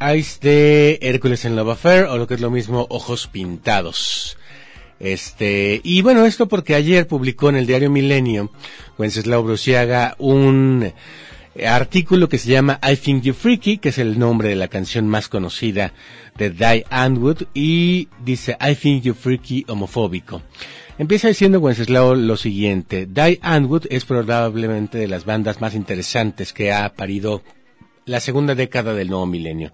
Eyes 0.00 0.40
de 0.40 0.98
Hércules 1.02 1.44
en 1.44 1.54
Love 1.54 1.72
Affair, 1.72 2.04
o 2.04 2.16
lo 2.16 2.26
que 2.26 2.32
es 2.32 2.40
lo 2.40 2.50
mismo, 2.50 2.86
Ojos 2.88 3.26
Pintados. 3.26 4.38
Este, 4.98 5.82
y 5.84 6.00
bueno, 6.00 6.24
esto 6.24 6.48
porque 6.48 6.74
ayer 6.74 7.06
publicó 7.06 7.50
en 7.50 7.56
el 7.56 7.66
diario 7.66 7.90
Milenio, 7.90 8.50
Wenceslao 8.96 9.42
Bruciaga, 9.42 10.14
un 10.18 10.94
artículo 11.66 12.30
que 12.30 12.38
se 12.38 12.48
llama 12.48 12.80
I 12.82 12.96
Think 12.96 13.22
You 13.24 13.34
Freaky, 13.34 13.76
que 13.76 13.90
es 13.90 13.98
el 13.98 14.18
nombre 14.18 14.48
de 14.48 14.56
la 14.56 14.68
canción 14.68 15.06
más 15.06 15.28
conocida 15.28 15.92
de 16.38 16.48
Die 16.48 16.86
Andwood, 16.88 17.42
y 17.52 18.08
dice 18.24 18.56
I 18.66 18.76
Think 18.76 19.02
You 19.02 19.14
Freaky 19.14 19.66
homofóbico. 19.68 20.40
Empieza 20.96 21.28
diciendo 21.28 21.60
Wenceslao 21.60 22.14
lo 22.14 22.38
siguiente, 22.38 23.04
Die 23.04 23.38
Andwood 23.42 23.84
es 23.90 24.06
probablemente 24.06 24.96
de 24.96 25.08
las 25.08 25.26
bandas 25.26 25.60
más 25.60 25.74
interesantes 25.74 26.54
que 26.54 26.72
ha 26.72 26.94
parido 26.94 27.42
la 28.10 28.20
segunda 28.20 28.54
década 28.54 28.92
del 28.92 29.08
nuevo 29.08 29.26
milenio. 29.26 29.72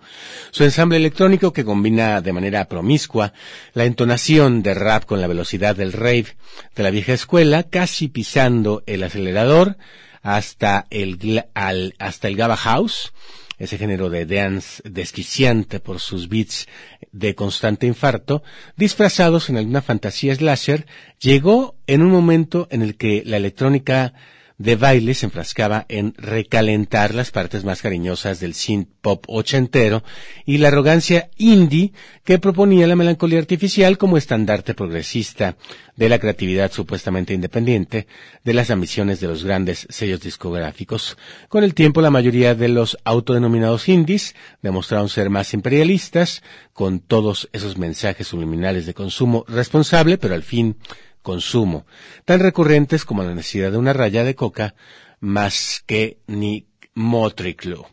Su 0.51 0.63
ensamble 0.65 0.99
electrónico 0.99 1.53
que 1.53 1.65
combina 1.65 2.21
de 2.21 2.33
manera 2.35 2.67
promiscua 2.69 3.33
la 3.73 3.85
entonación 3.87 4.63
de 4.63 4.75
rap 4.75 5.05
con 5.07 5.21
la 5.21 5.27
velocidad 5.27 5.75
del 5.75 5.93
rave 5.93 6.37
de 6.75 6.83
la 6.83 6.91
vieja 6.91 7.15
escuela, 7.15 7.63
casi 7.65 8.09
pisando 8.09 8.83
el 8.87 9.03
acelerador 9.03 9.77
hasta 10.23 10.87
el, 10.91 11.45
al- 11.55 11.95
hasta 11.99 12.29
el 12.29 12.37
Gaba 12.37 12.57
House, 12.57 13.13
ese 13.59 13.79
género 13.79 14.11
de 14.11 14.27
dance 14.27 14.83
desquiciante 14.85 15.81
por 15.81 15.99
sus 15.99 16.29
beats 16.29 16.67
de 17.13 17.35
constante 17.35 17.87
infarto, 17.87 18.43
disfrazados 18.77 19.49
en 19.49 19.57
alguna 19.57 19.81
fantasía 19.81 20.35
slasher, 20.35 20.85
llegó 21.21 21.75
en 21.87 22.03
un 22.03 22.11
momento 22.11 22.69
en 22.71 22.83
el 22.83 22.97
que 22.99 23.23
la 23.25 23.39
electrónica 23.39 24.13
de 24.59 24.77
baile 24.77 25.15
se 25.15 25.27
enfrascaba 25.27 25.85
en 25.89 26.15
recalentar 26.17 27.15
las 27.15 27.31
partes 27.31 27.65
más 27.65 27.83
cariñosas 27.83 28.41
del 28.41 28.55
synth 28.55 28.89
pop 29.03 29.25
ochentero 29.29 30.03
y 30.47 30.59
la 30.59 30.69
arrogancia 30.69 31.31
indie 31.37 31.93
que 32.25 32.39
proponía 32.39 32.87
la 32.87 32.97
melancolía 32.97 33.39
artificial 33.39 33.99
como 33.99 34.17
estandarte 34.17 34.75
progresista 34.75 35.57
de 35.95 36.09
la 36.09 36.19
creatividad 36.19 36.73
supuestamente 36.73 37.35
independiente 37.35 38.07
de 38.45 38.55
las 38.55 38.71
ambiciones 38.71 39.21
de 39.21 39.29
los 39.29 39.45
grandes 39.45 39.87
sellos 39.91 40.21
discográficos. 40.21 41.19
Con 41.49 41.63
el 41.63 41.75
tiempo 41.75 42.01
la 42.01 42.11
mayoría 42.11 42.55
de 42.55 42.69
los 42.69 42.99
autodenominados 43.05 43.89
indies 43.89 44.35
demostraron 44.63 45.09
ser 45.09 45.29
más 45.29 45.53
imperialistas 45.55 46.43
con 46.73 47.01
todos 47.01 47.49
esos 47.53 47.77
mensajes 47.77 48.27
subliminales 48.29 48.87
de 48.87 48.95
consumo 48.95 49.45
responsable, 49.49 50.19
pero 50.19 50.35
al 50.35 50.43
fin 50.43 50.77
consumo, 51.27 51.87
tan 52.25 52.39
recurrentes 52.39 53.05
como 53.05 53.25
la 53.25 53.35
necesidad 53.35 53.73
de 53.73 53.79
una 53.79 53.93
raya 53.93 54.23
de 54.23 54.37
coca 54.37 54.77
más 55.19 55.83
que 55.85 56.19
ni 56.29 56.69
Crue. 56.95 57.85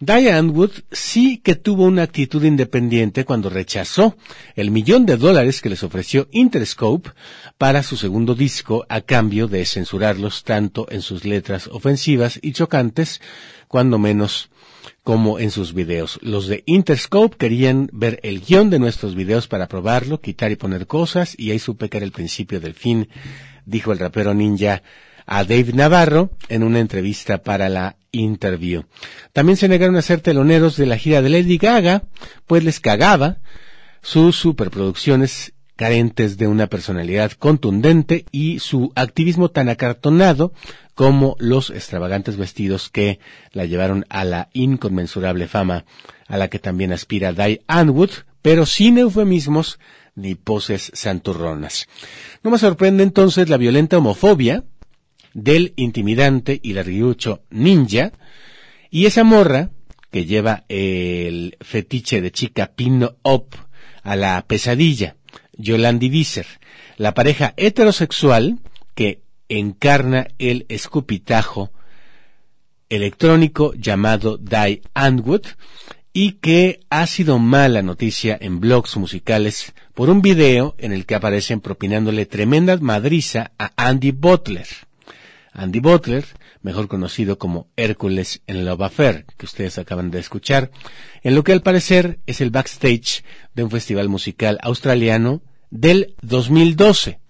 Diane 0.00 0.50
Wood 0.50 0.72
sí 0.92 1.38
que 1.38 1.54
tuvo 1.54 1.84
una 1.84 2.02
actitud 2.02 2.44
independiente 2.44 3.24
cuando 3.24 3.48
rechazó 3.48 4.18
el 4.54 4.70
millón 4.70 5.06
de 5.06 5.16
dólares 5.16 5.62
que 5.62 5.70
les 5.70 5.82
ofreció 5.82 6.28
Interscope 6.30 7.12
para 7.56 7.82
su 7.82 7.96
segundo 7.96 8.34
disco 8.34 8.84
a 8.90 9.00
cambio 9.00 9.48
de 9.48 9.64
censurarlos 9.64 10.44
tanto 10.44 10.86
en 10.90 11.00
sus 11.00 11.24
letras 11.24 11.68
ofensivas 11.68 12.38
y 12.42 12.52
chocantes, 12.52 13.22
cuando 13.66 13.98
menos 13.98 14.50
como 15.04 15.38
en 15.38 15.50
sus 15.50 15.74
videos. 15.74 16.18
Los 16.22 16.48
de 16.48 16.64
Interscope 16.66 17.36
querían 17.36 17.88
ver 17.92 18.18
el 18.22 18.40
guion 18.40 18.70
de 18.70 18.78
nuestros 18.78 19.14
videos 19.14 19.46
para 19.46 19.68
probarlo, 19.68 20.20
quitar 20.20 20.50
y 20.50 20.56
poner 20.56 20.86
cosas, 20.86 21.34
y 21.38 21.50
ahí 21.50 21.58
supe 21.58 21.90
que 21.90 21.98
era 21.98 22.06
el 22.06 22.12
principio 22.12 22.58
del 22.58 22.74
fin, 22.74 23.08
dijo 23.66 23.92
el 23.92 23.98
rapero 23.98 24.34
ninja 24.34 24.82
a 25.26 25.44
Dave 25.44 25.72
Navarro 25.74 26.30
en 26.48 26.62
una 26.62 26.80
entrevista 26.80 27.42
para 27.42 27.68
la 27.68 27.96
Interview. 28.12 28.84
También 29.32 29.56
se 29.56 29.68
negaron 29.68 29.96
a 29.96 30.02
ser 30.02 30.20
teloneros 30.20 30.76
de 30.76 30.86
la 30.86 30.96
gira 30.96 31.20
de 31.20 31.30
Lady 31.30 31.58
Gaga, 31.58 32.04
pues 32.46 32.62
les 32.64 32.80
cagaba 32.80 33.38
sus 34.02 34.36
superproducciones 34.36 35.53
carentes 35.76 36.36
de 36.36 36.46
una 36.46 36.68
personalidad 36.68 37.32
contundente 37.32 38.26
y 38.30 38.60
su 38.60 38.92
activismo 38.94 39.50
tan 39.50 39.68
acartonado 39.68 40.52
como 40.94 41.36
los 41.38 41.70
extravagantes 41.70 42.36
vestidos 42.36 42.88
que 42.90 43.18
la 43.52 43.64
llevaron 43.64 44.06
a 44.08 44.24
la 44.24 44.48
inconmensurable 44.52 45.48
fama 45.48 45.84
a 46.28 46.36
la 46.38 46.48
que 46.48 46.58
también 46.58 46.92
aspira 46.92 47.32
Di 47.32 47.60
Anwood, 47.66 48.10
pero 48.42 48.66
sin 48.66 48.98
eufemismos 48.98 49.78
ni 50.14 50.36
poses 50.36 50.92
santurronas. 50.94 51.88
No 52.42 52.50
me 52.50 52.58
sorprende 52.58 53.02
entonces 53.02 53.48
la 53.48 53.56
violenta 53.56 53.98
homofobia 53.98 54.64
del 55.32 55.72
intimidante 55.76 56.60
y 56.62 56.74
larguirucho 56.74 57.42
ninja 57.50 58.12
y 58.90 59.06
esa 59.06 59.24
morra 59.24 59.70
que 60.12 60.24
lleva 60.24 60.64
el 60.68 61.56
fetiche 61.60 62.20
de 62.20 62.30
chica 62.30 62.70
pin-up 62.76 63.46
a 64.04 64.14
la 64.14 64.44
pesadilla, 64.46 65.16
Yolandi 65.58 66.08
Visser, 66.08 66.46
la 66.96 67.14
pareja 67.14 67.54
heterosexual 67.56 68.58
que 68.94 69.22
encarna 69.48 70.28
el 70.38 70.66
escupitajo 70.68 71.72
electrónico 72.88 73.74
llamado 73.74 74.36
Die 74.36 74.82
Andwood 74.94 75.46
y 76.12 76.32
que 76.32 76.80
ha 76.90 77.06
sido 77.06 77.38
mala 77.38 77.82
noticia 77.82 78.38
en 78.40 78.60
blogs 78.60 78.96
musicales 78.96 79.74
por 79.94 80.10
un 80.10 80.22
video 80.22 80.76
en 80.78 80.92
el 80.92 81.06
que 81.06 81.16
aparecen 81.16 81.60
propinándole 81.60 82.24
tremenda 82.24 82.76
madriza 82.76 83.50
a 83.58 83.72
Andy 83.76 84.12
Butler. 84.12 84.66
Andy 85.54 85.78
Butler, 85.78 86.24
mejor 86.62 86.88
conocido 86.88 87.38
como 87.38 87.68
Hércules 87.76 88.42
en 88.46 88.64
Love 88.64 88.82
Affair, 88.82 89.24
que 89.38 89.46
ustedes 89.46 89.78
acaban 89.78 90.10
de 90.10 90.18
escuchar, 90.18 90.70
en 91.22 91.34
lo 91.34 91.44
que 91.44 91.52
al 91.52 91.62
parecer 91.62 92.18
es 92.26 92.40
el 92.40 92.50
backstage 92.50 93.24
de 93.54 93.62
un 93.62 93.70
festival 93.70 94.08
musical 94.08 94.58
australiano 94.62 95.42
del 95.70 96.14
2012, 96.22 97.20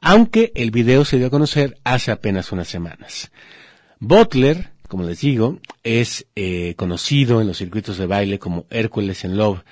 aunque 0.00 0.52
el 0.54 0.70
video 0.70 1.04
se 1.04 1.16
dio 1.16 1.28
a 1.28 1.30
conocer 1.30 1.78
hace 1.84 2.10
apenas 2.10 2.52
unas 2.52 2.68
semanas. 2.68 3.30
Butler, 3.98 4.70
como 4.86 5.04
les 5.04 5.20
digo, 5.20 5.58
es 5.82 6.26
eh, 6.36 6.74
conocido 6.76 7.40
en 7.40 7.46
los 7.46 7.58
circuitos 7.58 7.96
de 7.96 8.06
baile 8.06 8.38
como 8.38 8.66
Hércules 8.70 9.24
en 9.24 9.36
Love 9.36 9.64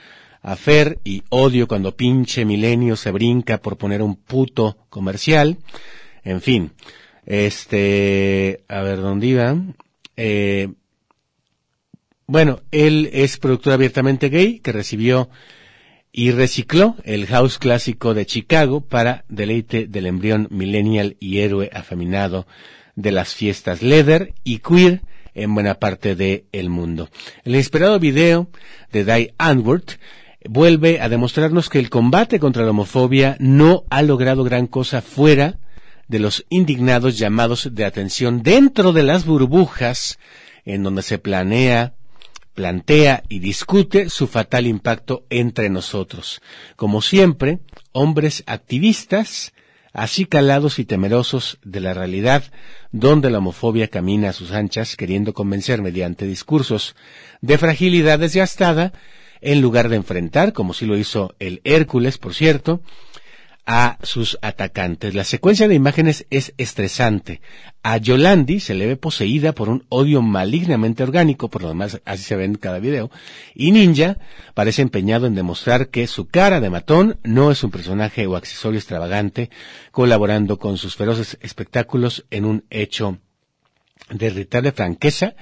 Affair 0.42 0.98
y 1.04 1.24
odio 1.28 1.68
cuando 1.68 1.96
pinche 1.96 2.44
milenio 2.44 2.96
se 2.96 3.10
brinca 3.10 3.58
por 3.58 3.76
poner 3.76 4.00
un 4.00 4.16
puto 4.16 4.78
comercial. 4.88 5.58
En 6.22 6.40
fin, 6.40 6.72
este, 7.26 8.64
a 8.68 8.80
ver 8.80 9.00
dónde 9.00 9.26
iba. 9.26 9.56
Eh, 10.16 10.68
bueno, 12.26 12.60
él 12.70 13.10
es 13.12 13.36
productor 13.36 13.74
abiertamente 13.74 14.30
gay 14.30 14.60
que 14.60 14.72
recibió 14.72 15.28
y 16.10 16.30
recicló 16.30 16.96
el 17.04 17.26
house 17.26 17.58
clásico 17.58 18.14
de 18.14 18.24
Chicago 18.26 18.80
para 18.80 19.24
deleite 19.28 19.86
del 19.86 20.06
embrión 20.06 20.48
millennial 20.50 21.16
y 21.20 21.38
héroe 21.38 21.70
afeminado 21.72 22.46
de 22.94 23.12
las 23.12 23.34
fiestas 23.34 23.82
leather 23.82 24.32
y 24.42 24.60
queer 24.60 25.02
en 25.34 25.54
buena 25.54 25.74
parte 25.74 26.16
del 26.16 26.44
el 26.52 26.70
mundo. 26.70 27.10
El 27.44 27.52
inesperado 27.54 28.00
video 28.00 28.48
de 28.90 29.04
Die 29.04 29.34
Antwoord 29.36 29.98
vuelve 30.48 31.00
a 31.00 31.08
demostrarnos 31.08 31.68
que 31.68 31.78
el 31.78 31.90
combate 31.90 32.40
contra 32.40 32.64
la 32.64 32.70
homofobia 32.70 33.36
no 33.38 33.84
ha 33.90 34.00
logrado 34.02 34.44
gran 34.44 34.66
cosa 34.66 35.02
fuera 35.02 35.58
de 36.08 36.18
los 36.18 36.44
indignados 36.48 37.18
llamados 37.18 37.68
de 37.72 37.84
atención 37.84 38.42
dentro 38.42 38.92
de 38.92 39.02
las 39.02 39.24
burbujas 39.24 40.18
en 40.64 40.82
donde 40.82 41.02
se 41.02 41.18
planea, 41.18 41.94
plantea 42.54 43.22
y 43.28 43.38
discute 43.38 44.08
su 44.10 44.26
fatal 44.26 44.66
impacto 44.66 45.24
entre 45.30 45.68
nosotros. 45.68 46.40
Como 46.74 47.02
siempre, 47.02 47.60
hombres 47.92 48.42
activistas, 48.46 49.52
así 49.92 50.26
calados 50.26 50.78
y 50.78 50.84
temerosos 50.84 51.58
de 51.64 51.80
la 51.80 51.94
realidad 51.94 52.44
donde 52.92 53.30
la 53.30 53.38
homofobia 53.38 53.88
camina 53.88 54.30
a 54.30 54.32
sus 54.32 54.52
anchas 54.52 54.96
queriendo 54.96 55.32
convencer 55.32 55.80
mediante 55.80 56.26
discursos 56.26 56.96
de 57.40 57.58
fragilidad 57.58 58.18
desgastada 58.18 58.92
en 59.40 59.60
lugar 59.60 59.88
de 59.88 59.96
enfrentar, 59.96 60.52
como 60.52 60.74
sí 60.74 60.86
lo 60.86 60.96
hizo 60.96 61.34
el 61.38 61.60
Hércules, 61.64 62.18
por 62.18 62.34
cierto, 62.34 62.80
a 63.66 63.98
sus 64.02 64.38
atacantes. 64.42 65.14
La 65.14 65.24
secuencia 65.24 65.66
de 65.66 65.74
imágenes 65.74 66.26
es 66.30 66.54
estresante. 66.56 67.40
A 67.82 67.96
Yolandi 67.98 68.60
se 68.60 68.74
le 68.74 68.86
ve 68.86 68.96
poseída 68.96 69.52
por 69.52 69.68
un 69.68 69.84
odio 69.88 70.22
malignamente 70.22 71.02
orgánico, 71.02 71.50
por 71.50 71.62
lo 71.62 71.68
demás 71.68 72.00
así 72.04 72.22
se 72.22 72.36
ve 72.36 72.44
en 72.44 72.54
cada 72.54 72.78
video, 72.78 73.10
y 73.54 73.72
Ninja 73.72 74.18
parece 74.54 74.82
empeñado 74.82 75.26
en 75.26 75.34
demostrar 75.34 75.88
que 75.88 76.06
su 76.06 76.26
cara 76.28 76.60
de 76.60 76.70
matón 76.70 77.18
no 77.24 77.50
es 77.50 77.62
un 77.64 77.70
personaje 77.70 78.26
o 78.26 78.36
accesorio 78.36 78.78
extravagante, 78.78 79.50
colaborando 79.90 80.58
con 80.58 80.78
sus 80.78 80.96
feroces 80.96 81.38
espectáculos 81.42 82.24
en 82.30 82.44
un 82.44 82.64
hecho 82.70 83.18
de 84.10 84.26
irritable 84.26 84.72
franqueza 84.72 85.34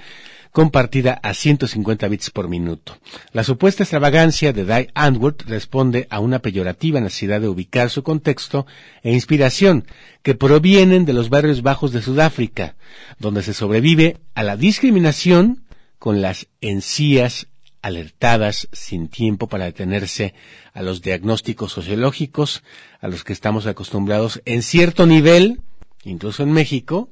compartida 0.55 1.19
a 1.21 1.33
150 1.33 2.07
bits 2.07 2.31
por 2.31 2.47
minuto. 2.47 2.97
La 3.33 3.43
supuesta 3.43 3.83
extravagancia 3.83 4.53
de 4.53 4.63
Die 4.63 4.89
Antwoord 4.93 5.41
responde 5.47 6.07
a 6.09 6.21
una 6.21 6.39
peyorativa 6.39 7.01
necesidad 7.01 7.41
de 7.41 7.49
ubicar 7.49 7.89
su 7.89 8.03
contexto 8.03 8.65
e 9.03 9.11
inspiración 9.11 9.85
que 10.23 10.33
provienen 10.33 11.03
de 11.03 11.11
los 11.11 11.29
barrios 11.29 11.61
bajos 11.61 11.91
de 11.91 12.01
Sudáfrica, 12.01 12.77
donde 13.19 13.43
se 13.43 13.53
sobrevive 13.53 14.15
a 14.33 14.43
la 14.43 14.55
discriminación 14.55 15.65
con 15.99 16.21
las 16.21 16.47
encías 16.61 17.47
alertadas 17.81 18.69
sin 18.71 19.09
tiempo 19.09 19.49
para 19.49 19.65
detenerse 19.65 20.35
a 20.73 20.81
los 20.83 21.01
diagnósticos 21.01 21.73
sociológicos 21.73 22.63
a 23.01 23.09
los 23.09 23.25
que 23.25 23.33
estamos 23.33 23.67
acostumbrados 23.67 24.41
en 24.45 24.63
cierto 24.63 25.05
nivel, 25.05 25.59
incluso 26.05 26.43
en 26.43 26.53
México, 26.53 27.09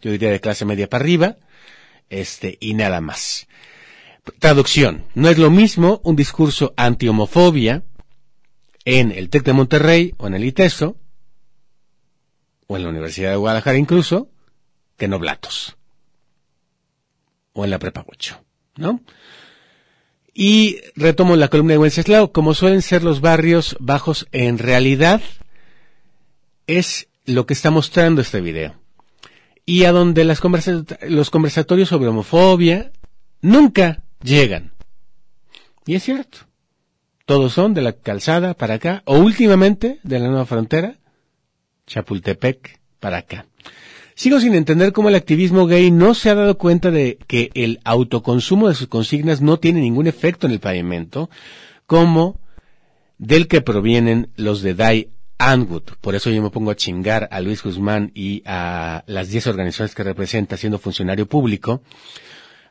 yo 0.00 0.12
diría 0.12 0.30
de 0.30 0.40
clase 0.40 0.64
media 0.64 0.88
para 0.88 1.02
arriba, 1.02 1.38
este, 2.10 2.56
y 2.60 2.74
nada 2.74 3.00
más. 3.00 3.46
Traducción. 4.38 5.04
No 5.14 5.28
es 5.28 5.38
lo 5.38 5.50
mismo 5.50 6.00
un 6.04 6.16
discurso 6.16 6.74
anti-homofobia 6.76 7.82
en 8.84 9.12
el 9.12 9.30
TEC 9.30 9.44
de 9.44 9.52
Monterrey 9.52 10.14
o 10.18 10.26
en 10.26 10.34
el 10.34 10.44
ITESO, 10.44 10.96
o 12.66 12.76
en 12.76 12.82
la 12.82 12.90
Universidad 12.90 13.30
de 13.30 13.36
Guadalajara 13.36 13.78
incluso, 13.78 14.30
que 14.96 15.06
en 15.06 15.14
Oblatos. 15.14 15.76
O 17.52 17.64
en 17.64 17.70
la 17.70 17.78
Prepa 17.78 18.04
8, 18.06 18.44
¿no? 18.76 19.00
Y 20.32 20.78
retomo 20.94 21.34
la 21.34 21.48
columna 21.48 21.72
de 21.72 21.78
Wenceslao, 21.78 22.30
como 22.30 22.54
suelen 22.54 22.82
ser 22.82 23.02
los 23.02 23.20
barrios 23.20 23.76
bajos 23.80 24.28
en 24.30 24.58
realidad, 24.58 25.20
es 26.68 27.08
lo 27.24 27.44
que 27.44 27.54
está 27.54 27.70
mostrando 27.70 28.20
este 28.20 28.40
video. 28.40 28.77
Y 29.68 29.84
a 29.84 29.92
donde 29.92 30.24
las 30.24 30.40
los 31.08 31.28
conversatorios 31.28 31.90
sobre 31.90 32.08
homofobia 32.08 32.90
nunca 33.42 34.02
llegan. 34.22 34.72
Y 35.84 35.94
es 35.94 36.04
cierto. 36.04 36.38
Todos 37.26 37.52
son 37.52 37.74
de 37.74 37.82
la 37.82 37.92
calzada 37.92 38.54
para 38.54 38.76
acá, 38.76 39.02
o 39.04 39.18
últimamente 39.18 39.98
de 40.04 40.18
la 40.20 40.28
nueva 40.28 40.46
frontera, 40.46 40.94
Chapultepec 41.86 42.80
para 42.98 43.18
acá. 43.18 43.44
Sigo 44.14 44.40
sin 44.40 44.54
entender 44.54 44.94
cómo 44.94 45.10
el 45.10 45.14
activismo 45.14 45.66
gay 45.66 45.90
no 45.90 46.14
se 46.14 46.30
ha 46.30 46.34
dado 46.34 46.56
cuenta 46.56 46.90
de 46.90 47.18
que 47.26 47.50
el 47.52 47.80
autoconsumo 47.84 48.70
de 48.70 48.74
sus 48.74 48.88
consignas 48.88 49.42
no 49.42 49.58
tiene 49.58 49.82
ningún 49.82 50.06
efecto 50.06 50.46
en 50.46 50.54
el 50.54 50.60
pavimento, 50.60 51.28
como 51.84 52.40
del 53.18 53.48
que 53.48 53.60
provienen 53.60 54.30
los 54.34 54.62
de 54.62 54.72
Dai 54.72 55.10
Anwood. 55.38 55.84
Por 56.00 56.14
eso 56.14 56.30
yo 56.30 56.42
me 56.42 56.50
pongo 56.50 56.70
a 56.70 56.76
chingar 56.76 57.28
a 57.30 57.40
Luis 57.40 57.62
Guzmán 57.62 58.10
y 58.14 58.42
a 58.44 59.04
las 59.06 59.28
10 59.28 59.46
organizaciones 59.46 59.94
que 59.94 60.02
representa 60.02 60.56
siendo 60.56 60.78
funcionario 60.78 61.26
público, 61.26 61.82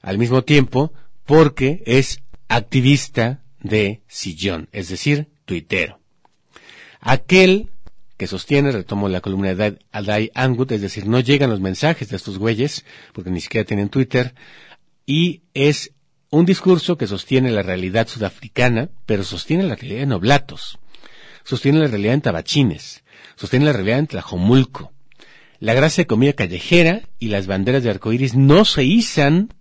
al 0.01 0.17
mismo 0.17 0.43
tiempo, 0.43 0.93
porque 1.25 1.81
es 1.85 2.21
activista 2.47 3.41
de 3.61 4.01
sillón, 4.07 4.69
es 4.71 4.89
decir, 4.89 5.29
tuitero. 5.45 5.99
Aquel 6.99 7.69
que 8.17 8.27
sostiene, 8.27 8.71
retomo 8.71 9.09
la 9.09 9.21
columna 9.21 9.53
de 9.53 9.79
Adai 9.91 10.31
Angut, 10.33 10.71
es 10.71 10.81
decir, 10.81 11.05
no 11.07 11.19
llegan 11.19 11.51
los 11.51 11.59
mensajes 11.59 12.09
de 12.09 12.15
estos 12.15 12.39
güeyes, 12.39 12.83
porque 13.13 13.29
ni 13.29 13.41
siquiera 13.41 13.65
tienen 13.65 13.89
Twitter, 13.89 14.33
y 15.05 15.43
es 15.53 15.93
un 16.29 16.45
discurso 16.45 16.97
que 16.97 17.07
sostiene 17.07 17.51
la 17.51 17.61
realidad 17.61 18.07
sudafricana, 18.07 18.89
pero 19.05 19.23
sostiene 19.23 19.63
la 19.63 19.75
realidad 19.75 20.03
en 20.03 20.11
Oblatos, 20.13 20.79
sostiene 21.47 21.79
la 21.79 21.87
realidad 21.87 22.13
en 22.13 22.21
Tabachines, 22.21 23.05
sostiene 23.37 23.65
la 23.65 23.71
realidad 23.71 23.99
en 23.99 24.07
Tlajomulco. 24.07 24.91
La 25.59 25.73
gracia 25.73 26.03
de 26.03 26.07
comida 26.07 26.33
callejera 26.33 27.03
y 27.19 27.29
las 27.29 27.47
banderas 27.47 27.83
de 27.83 27.89
arcoíris 27.89 28.35
no 28.35 28.65
se 28.65 28.83
izan 28.83 29.53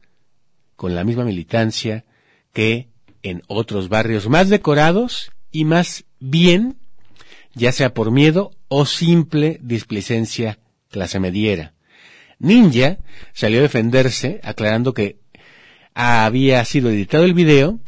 con 0.74 0.96
la 0.96 1.04
misma 1.04 1.24
militancia 1.24 2.04
que 2.52 2.88
en 3.22 3.42
otros 3.46 3.88
barrios 3.88 4.28
más 4.28 4.48
decorados 4.48 5.30
y 5.52 5.64
más 5.64 6.04
bien 6.18 6.76
ya 7.54 7.70
sea 7.70 7.94
por 7.94 8.10
miedo 8.10 8.50
o 8.66 8.84
simple 8.84 9.60
displicencia 9.62 10.58
clase 10.90 11.20
mediera. 11.20 11.74
Ninja 12.40 12.98
salió 13.32 13.60
a 13.60 13.62
defenderse 13.62 14.40
aclarando 14.42 14.92
que 14.92 15.20
había 15.94 16.64
sido 16.64 16.90
editado 16.90 17.24
el 17.24 17.32
video 17.32 17.78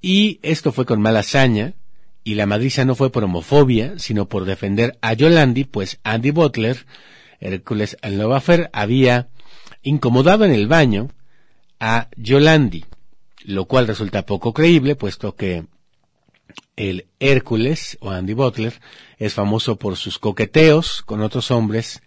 y 0.00 0.38
esto 0.42 0.70
fue 0.70 0.86
con 0.86 1.02
mala 1.02 1.20
hazaña 1.20 1.74
y 2.26 2.34
la 2.34 2.46
madriza 2.46 2.84
no 2.84 2.96
fue 2.96 3.12
por 3.12 3.22
homofobia, 3.22 4.00
sino 4.00 4.28
por 4.28 4.46
defender 4.46 4.98
a 5.00 5.12
Yolandi, 5.12 5.62
pues 5.62 6.00
Andy 6.02 6.32
Butler, 6.32 6.84
Hércules 7.38 7.96
Alnovafer, 8.02 8.68
había 8.72 9.28
incomodado 9.84 10.44
en 10.44 10.50
el 10.50 10.66
baño 10.66 11.08
a 11.78 12.08
Yolandi, 12.16 12.84
lo 13.44 13.66
cual 13.66 13.86
resulta 13.86 14.26
poco 14.26 14.52
creíble, 14.52 14.96
puesto 14.96 15.36
que 15.36 15.66
el 16.74 17.06
Hércules 17.20 17.96
o 18.00 18.10
Andy 18.10 18.32
Butler 18.32 18.80
es 19.18 19.32
famoso 19.32 19.76
por 19.76 19.94
sus 19.94 20.18
coqueteos 20.18 21.02
con 21.02 21.22
otros 21.22 21.52
hombres 21.52 22.02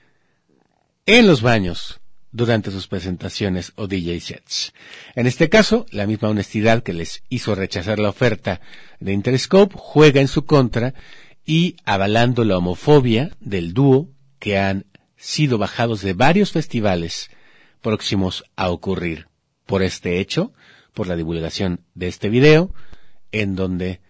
en 1.06 1.28
los 1.28 1.42
baños 1.42 1.99
durante 2.32 2.72
sus 2.72 2.88
presentaciones 2.88 3.74
o 3.76 3.88
DJ 3.88 4.20
sets. 4.20 4.74
En 5.16 5.28
este 5.28 5.50
caso, 5.50 5.86
la 5.92 6.08
misma 6.08 6.30
honestidad 6.30 6.84
que 6.84 6.94
les 6.94 7.24
hizo 7.30 7.56
rechazar 7.56 8.00
la 8.00 8.10
oferta 8.10 8.62
de 9.00 9.14
Interscope 9.14 9.76
juega 9.78 10.22
en 10.22 10.28
su 10.28 10.46
contra 10.46 10.94
y 11.46 11.76
avalando 11.86 12.44
la 12.44 12.58
homofobia 12.58 13.36
del 13.40 13.74
dúo 13.74 14.10
que 14.38 14.58
han 14.58 14.86
sido 15.18 15.58
bajados 15.58 16.02
de 16.02 16.14
varios 16.14 16.52
festivales 16.52 17.30
próximos 17.82 18.44
a 18.56 18.70
ocurrir 18.70 19.28
por 19.66 19.84
este 19.84 20.20
hecho, 20.20 20.54
por 20.94 21.08
la 21.08 21.16
divulgación 21.16 21.82
de 21.94 22.08
este 22.08 22.30
video, 22.30 22.74
en 23.32 23.56
donde 23.56 24.02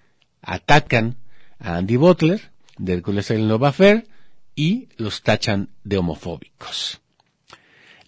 atacan 0.42 1.18
a 1.60 1.78
Andy 1.78 1.98
Butler, 1.98 2.52
de 2.78 2.94
Hércules 2.94 3.32
el 3.32 3.48
Nova 3.48 3.74
Fair, 3.74 4.08
y 4.56 4.90
los 4.98 5.22
tachan 5.22 5.70
de 5.84 5.98
homofóbicos. 5.98 7.02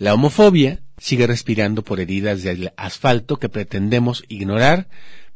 La 0.01 0.15
homofobia 0.15 0.81
sigue 0.97 1.27
respirando 1.27 1.83
por 1.83 1.99
heridas 1.99 2.41
del 2.41 2.73
asfalto 2.75 3.37
que 3.37 3.49
pretendemos 3.49 4.23
ignorar 4.29 4.87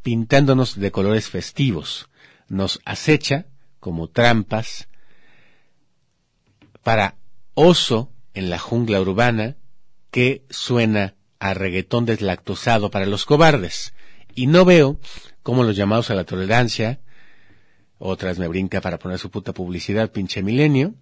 pintándonos 0.01 0.79
de 0.79 0.89
colores 0.89 1.29
festivos. 1.29 2.09
Nos 2.47 2.81
acecha 2.83 3.45
como 3.79 4.07
trampas 4.07 4.87
para 6.81 7.15
oso 7.53 8.11
en 8.33 8.49
la 8.49 8.57
jungla 8.57 8.99
urbana 8.99 9.55
que 10.09 10.43
suena 10.49 11.13
a 11.37 11.53
reggaetón 11.53 12.07
deslactosado 12.07 12.89
para 12.89 13.05
los 13.05 13.25
cobardes. 13.25 13.93
Y 14.33 14.47
no 14.47 14.65
veo 14.65 14.99
como 15.43 15.63
los 15.63 15.75
llamados 15.75 16.09
a 16.09 16.15
la 16.15 16.23
tolerancia, 16.23 17.01
otras 17.99 18.39
me 18.39 18.47
brinca 18.47 18.81
para 18.81 18.97
poner 18.97 19.19
su 19.19 19.29
puta 19.29 19.53
publicidad, 19.53 20.11
pinche 20.11 20.41
milenio. 20.41 20.95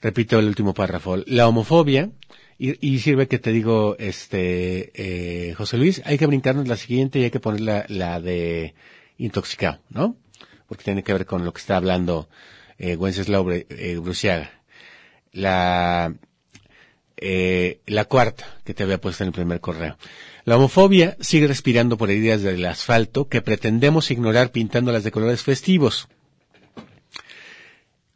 Repito 0.00 0.38
el 0.38 0.46
último 0.46 0.74
párrafo. 0.74 1.16
La 1.26 1.48
homofobia, 1.48 2.12
y, 2.58 2.98
sirve 2.98 3.28
que 3.28 3.38
te 3.38 3.52
digo, 3.52 3.96
este, 3.98 4.90
eh, 4.94 5.54
José 5.54 5.78
Luis, 5.78 6.02
hay 6.04 6.18
que 6.18 6.26
brincarnos 6.26 6.66
la 6.66 6.76
siguiente 6.76 7.20
y 7.20 7.24
hay 7.24 7.30
que 7.30 7.38
poner 7.38 7.60
la, 7.60 7.84
la 7.88 8.20
de 8.20 8.74
intoxicado, 9.16 9.80
¿no? 9.90 10.16
Porque 10.66 10.84
tiene 10.84 11.04
que 11.04 11.12
ver 11.12 11.24
con 11.24 11.44
lo 11.44 11.52
que 11.52 11.60
está 11.60 11.76
hablando 11.76 12.28
eh, 12.78 12.96
Wenceslao 12.96 13.50
eh, 13.50 13.98
Bruciaga. 14.00 14.50
La, 15.32 16.14
eh, 17.16 17.80
la 17.86 18.04
cuarta 18.04 18.58
que 18.64 18.74
te 18.74 18.84
había 18.84 19.00
puesto 19.00 19.24
en 19.24 19.28
el 19.28 19.34
primer 19.34 19.60
correo. 19.60 19.98
La 20.44 20.56
homofobia 20.56 21.16
sigue 21.20 21.46
respirando 21.46 21.98
por 21.98 22.10
heridas 22.10 22.42
del 22.42 22.64
asfalto 22.64 23.28
que 23.28 23.42
pretendemos 23.42 24.10
ignorar 24.10 24.50
pintándolas 24.50 25.04
de 25.04 25.10
colores 25.10 25.42
festivos. 25.42 26.08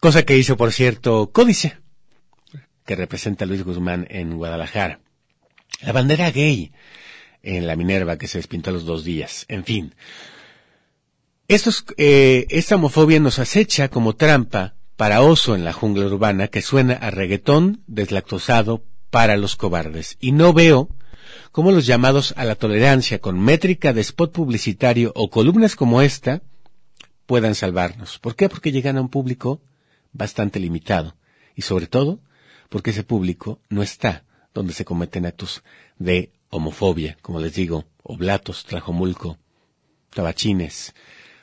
Cosa 0.00 0.24
que 0.24 0.37
hizo, 0.37 0.57
por 0.57 0.72
cierto, 0.72 1.31
Códice, 1.33 1.82
que 2.85 2.97
representa 2.97 3.45
a 3.45 3.49
Luis 3.49 3.62
Guzmán 3.62 4.07
en 4.11 4.37
Guadalajara. 4.37 5.01
La 5.83 5.92
bandera 5.92 6.31
gay 6.31 6.73
en 7.42 7.66
la 7.66 7.77
Minerva 7.77 8.18
que 8.18 8.29
se 8.29 8.38
despintó 8.38 8.71
a 8.71 8.73
los 8.73 8.85
dos 8.85 9.05
días. 9.05 9.45
En 9.49 9.64
fin. 9.64 9.95
Estos, 11.49 11.85
eh, 11.97 12.47
esta 12.51 12.77
homofobia 12.77 13.21
nos 13.21 13.38
acecha 13.38 13.88
como 13.88 14.14
trampa 14.14 14.75
para 14.97 15.23
oso 15.23 15.55
en 15.55 15.64
la 15.64 15.73
jungla 15.73 16.07
urbana 16.07 16.49
que 16.49 16.62
suena 16.62 16.95
a 16.95 17.11
reggaetón 17.11 17.83
deslactosado 17.87 18.85
para 19.11 19.37
los 19.37 19.57
cobardes. 19.57 20.16
Y 20.21 20.33
no 20.33 20.53
veo 20.53 20.88
cómo 21.51 21.73
los 21.73 21.87
llamados 21.87 22.35
a 22.37 22.45
la 22.45 22.55
tolerancia 22.55 23.18
con 23.18 23.38
métrica 23.38 23.92
de 23.92 24.01
spot 24.01 24.33
publicitario 24.33 25.12
o 25.14 25.29
columnas 25.29 25.77
como 25.77 26.03
esta 26.03 26.42
puedan 27.27 27.55
salvarnos. 27.55 28.18
¿Por 28.18 28.37
qué? 28.37 28.49
Porque 28.49 28.73
llegan 28.73 28.97
a 28.97 29.01
un 29.01 29.09
público 29.09 29.61
bastante 30.12 30.61
limitado. 30.61 31.16
Y 31.55 31.62
sobre 31.62 31.87
todo, 31.87 32.21
porque 32.72 32.92
ese 32.92 33.04
público 33.04 33.61
no 33.68 33.82
está 33.82 34.24
donde 34.54 34.72
se 34.72 34.87
cometen 34.87 35.26
actos 35.26 35.62
de 35.98 36.32
homofobia, 36.48 37.18
como 37.20 37.38
les 37.38 37.52
digo, 37.52 37.85
oblatos, 38.02 38.64
trajomulco, 38.64 39.38
tabachines, 40.08 40.94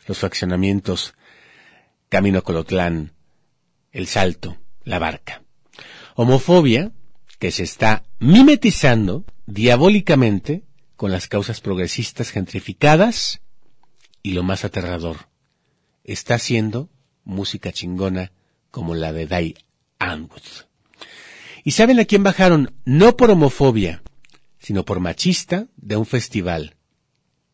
los 0.08 0.18
fraccionamientos, 0.18 1.14
Camino 2.10 2.44
Colotlán, 2.44 3.14
El 3.92 4.08
Salto, 4.08 4.58
La 4.84 4.98
Barca. 4.98 5.44
Homofobia 6.16 6.94
que 7.38 7.52
se 7.52 7.62
está 7.62 8.04
mimetizando 8.18 9.24
diabólicamente 9.46 10.64
con 10.96 11.12
las 11.12 11.28
causas 11.28 11.62
progresistas 11.62 12.32
gentrificadas 12.32 13.42
y 14.24 14.32
lo 14.32 14.42
más 14.42 14.66
aterrador, 14.66 15.30
está 16.04 16.36
haciendo 16.36 16.90
música 17.24 17.72
chingona 17.72 18.32
como 18.72 18.96
la 18.96 19.14
de 19.14 19.28
Dai 19.28 19.56
Anwood. 20.00 20.69
¿Y 21.70 21.72
saben 21.74 22.00
a 22.00 22.06
quién 22.06 22.24
bajaron? 22.24 22.74
No 22.84 23.16
por 23.16 23.30
homofobia, 23.30 24.02
sino 24.58 24.86
por 24.86 25.00
machista 25.00 25.68
de 25.76 25.98
un 25.98 26.08
festival 26.08 26.78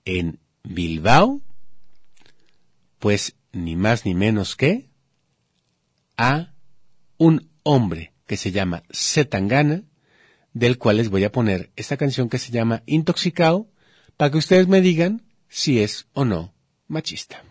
en 0.05 0.39
Bilbao, 0.63 1.41
pues 2.99 3.35
ni 3.51 3.75
más 3.75 4.05
ni 4.05 4.15
menos 4.15 4.55
que 4.55 4.89
a 6.15 6.53
un 7.17 7.49
hombre 7.63 8.13
que 8.25 8.37
se 8.37 8.53
llama 8.53 8.83
Setangana, 8.89 9.83
del 10.53 10.77
cual 10.77 10.95
les 10.95 11.09
voy 11.09 11.25
a 11.25 11.31
poner 11.33 11.73
esta 11.75 11.97
canción 11.97 12.29
que 12.29 12.37
se 12.37 12.53
llama 12.53 12.83
Intoxicado, 12.85 13.69
para 14.15 14.31
que 14.31 14.37
ustedes 14.37 14.69
me 14.69 14.79
digan 14.79 15.25
si 15.49 15.81
es 15.81 16.07
o 16.13 16.23
no 16.23 16.53
machista. 16.87 17.43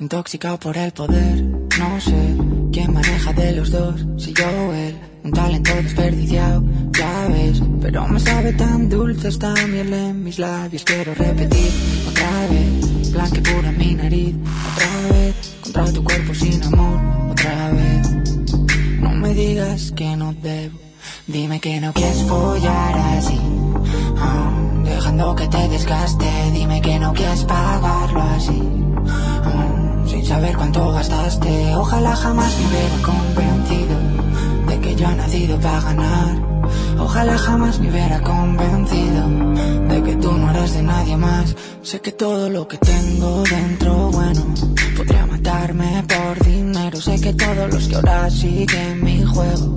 Intoxicado 0.00 0.60
por 0.60 0.76
el 0.76 0.92
poder, 0.92 1.42
no 1.42 2.00
sé 2.00 2.36
quién 2.70 2.92
maneja 2.92 3.32
de 3.32 3.50
los 3.50 3.72
dos, 3.72 4.06
si 4.16 4.32
yo 4.32 4.46
o 4.46 4.72
él. 4.72 4.96
Un 5.24 5.32
talento 5.32 5.74
desperdiciado, 5.74 6.62
ya 6.92 7.26
ves, 7.28 7.60
pero 7.80 8.06
me 8.06 8.20
sabe 8.20 8.52
tan 8.52 8.88
dulce 8.88 9.26
esta 9.26 9.52
miel 9.66 9.92
en 9.92 10.22
mis 10.22 10.38
labios. 10.38 10.84
Quiero 10.84 11.14
repetir 11.14 11.72
otra 12.08 12.46
vez, 12.48 13.12
blanca 13.12 13.38
y 13.38 13.40
pura 13.40 13.72
mi 13.72 13.94
nariz, 13.96 14.36
otra 14.72 15.16
vez, 15.16 15.34
contra 15.64 15.92
tu 15.92 16.04
cuerpo 16.04 16.32
sin 16.32 16.62
amor, 16.62 17.32
otra 17.32 17.70
vez. 17.70 18.10
No 19.00 19.10
me 19.10 19.34
digas 19.34 19.92
que 19.96 20.16
no 20.16 20.32
debo, 20.32 20.78
dime 21.26 21.58
que 21.58 21.80
no 21.80 21.92
quieres 21.92 22.22
follar 22.22 22.98
así. 23.18 23.40
Ah, 24.16 24.80
dejando 24.84 25.34
que 25.34 25.48
te 25.48 25.68
desgaste, 25.68 26.30
dime 26.52 26.80
que 26.80 27.00
no 27.00 27.12
quieres 27.12 27.42
pagarlo 27.44 28.22
así. 28.22 28.62
Saber 30.28 30.54
cuánto 30.58 30.92
gastaste, 30.92 31.74
ojalá 31.74 32.14
jamás 32.14 32.54
me 32.58 32.66
hubiera 32.66 32.98
convencido 33.02 33.96
de 34.68 34.80
que 34.80 34.94
yo 34.94 35.08
he 35.08 35.16
nacido 35.16 35.58
para 35.58 35.80
ganar. 35.80 36.36
Ojalá 36.98 37.38
jamás 37.38 37.80
me 37.80 37.90
hubiera 37.90 38.20
convencido 38.20 39.26
de 39.88 40.02
que 40.02 40.16
tú 40.16 40.30
no 40.32 40.50
eres 40.50 40.74
de 40.74 40.82
nadie 40.82 41.16
más. 41.16 41.56
Sé 41.80 42.00
que 42.02 42.12
todo 42.12 42.50
lo 42.50 42.68
que 42.68 42.76
tengo 42.76 43.42
dentro, 43.44 44.10
bueno, 44.10 44.42
podría 44.98 45.24
matarme 45.24 46.04
por 46.06 46.46
dinero. 46.46 47.00
Sé 47.00 47.18
que 47.18 47.32
todos 47.32 47.72
los 47.72 47.88
que 47.88 47.96
ahora 47.96 48.28
siguen 48.28 49.02
mi 49.02 49.22
juego 49.22 49.76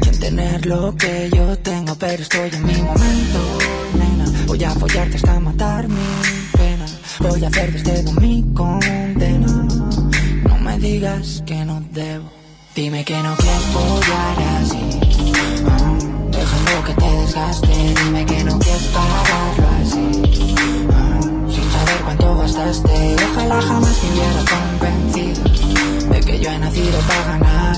quieren 0.00 0.20
tener 0.20 0.64
lo 0.66 0.94
que 0.94 1.28
yo 1.34 1.58
tengo, 1.58 1.96
pero 1.96 2.22
estoy 2.22 2.50
en 2.52 2.64
mi 2.64 2.76
momento, 2.82 3.40
nena. 3.98 4.26
Voy 4.46 4.62
a 4.62 4.70
follarte 4.70 5.16
hasta 5.16 5.40
matar 5.40 5.88
mi 5.88 5.96
pena. 6.56 6.86
Voy 7.18 7.44
a 7.44 7.48
hacer 7.48 7.74
este 7.74 8.04
mi 8.20 8.44
condena. 8.54 9.57
Digas 10.80 11.42
que 11.44 11.64
no 11.64 11.82
debo. 11.92 12.30
Dime 12.74 13.04
que 13.04 13.20
no 13.20 13.34
quieres 13.36 13.62
follar 13.74 14.38
así. 14.60 15.00
Ah, 15.66 15.98
dejando 16.30 16.84
que 16.86 16.94
te 16.94 17.10
desgaste. 17.20 17.94
Dime 18.04 18.24
que 18.24 18.44
no 18.44 18.58
quieres 18.60 18.82
pagarlo 18.94 19.68
así. 19.82 20.06
Ah, 20.92 21.20
sin 21.50 21.70
saber 21.72 22.00
cuánto 22.04 22.36
gastaste. 22.38 23.16
Ojalá 23.32 23.60
jamás 23.60 23.96
me 24.02 24.10
hubiera 24.12 24.42
convencido 24.54 25.42
de 26.12 26.20
que 26.20 26.40
yo 26.40 26.50
he 26.50 26.58
nacido 26.58 26.98
para 27.08 27.24
ganar. 27.24 27.76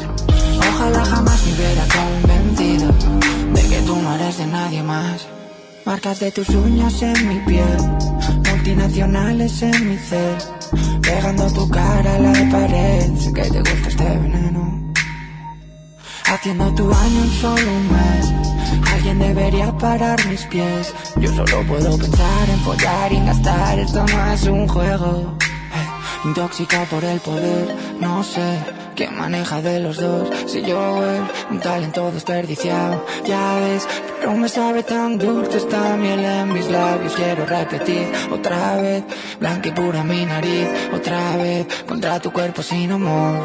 Ojalá 0.58 1.04
jamás 1.06 1.46
me 1.46 1.52
hubiera 1.54 1.84
convencido 1.98 2.92
de 3.54 3.62
que 3.68 3.82
tú 3.86 3.96
no 3.96 4.14
eres 4.16 4.36
de 4.38 4.46
nadie 4.46 4.82
más. 4.82 5.26
Marcas 5.86 6.20
de 6.20 6.30
tus 6.30 6.48
uñas 6.50 7.00
en 7.00 7.28
mi 7.28 7.40
piel, 7.46 7.78
multinacionales 8.50 9.62
en 9.62 9.88
mi 9.88 9.98
ser, 9.98 10.36
pegando 11.10 11.46
tu 11.52 11.68
cara 11.68 12.14
a 12.14 12.18
la 12.18 12.32
pared. 12.50 13.16
Sé 13.22 13.32
que 13.32 13.42
te 13.42 13.58
gusta 13.58 13.88
este 13.88 14.04
veneno. 14.22 14.64
Haciendo 16.32 16.66
tu 16.78 16.84
año 17.04 17.20
en 17.26 17.32
solo 17.42 17.68
un 17.80 17.86
mes, 17.98 18.24
alguien 18.92 19.18
debería 19.18 19.76
parar 19.78 20.18
mis 20.26 20.42
pies. 20.52 20.94
Yo 21.16 21.28
solo 21.34 21.66
puedo 21.66 21.98
pensar 21.98 22.44
en 22.54 22.60
follar 22.60 23.12
y 23.12 23.20
gastar, 23.26 23.78
esto 23.80 24.04
no 24.12 24.32
es 24.32 24.42
un 24.44 24.68
juego. 24.68 25.36
Eh, 25.78 25.88
Intoxicado 26.28 26.86
por 26.86 27.04
el 27.04 27.18
poder, 27.20 27.66
no 27.98 28.22
sé 28.22 28.48
quién 28.94 29.16
maneja 29.16 29.60
de 29.60 29.80
los 29.80 29.96
dos. 29.96 30.28
Si 30.46 30.62
yo 30.62 30.78
o 30.78 31.02
él, 31.02 31.24
un 31.50 31.58
talento 31.58 32.12
desperdiciado, 32.12 33.04
ya 33.26 33.56
ves, 33.56 33.88
pero 34.20 34.34
me 34.36 34.48
sabe 34.48 34.82
tan 34.82 35.16
dulce 35.16 35.56
esta 35.56 35.96
miel 35.96 36.20
en 36.20 36.52
mis 36.52 36.68
labios. 36.68 37.14
Quiero 37.14 37.46
repetir 37.46 38.06
otra 38.30 38.76
vez, 38.76 39.02
blanca 39.38 39.68
y 39.68 39.72
pura 39.72 40.04
mi 40.04 40.26
nariz, 40.26 40.68
otra 40.92 41.36
vez, 41.36 41.66
contra 41.88 42.20
tu 42.20 42.30
cuerpo 42.30 42.62
sin 42.62 42.92
amor. 42.92 43.40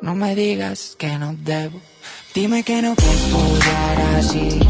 No 0.00 0.14
me 0.14 0.34
digas 0.34 0.96
que 0.98 1.18
no 1.18 1.34
debo. 1.38 1.78
Dime 2.34 2.62
que 2.62 2.80
no 2.80 2.94
quieres 2.94 3.20
follar 3.32 4.14
así. 4.18 4.60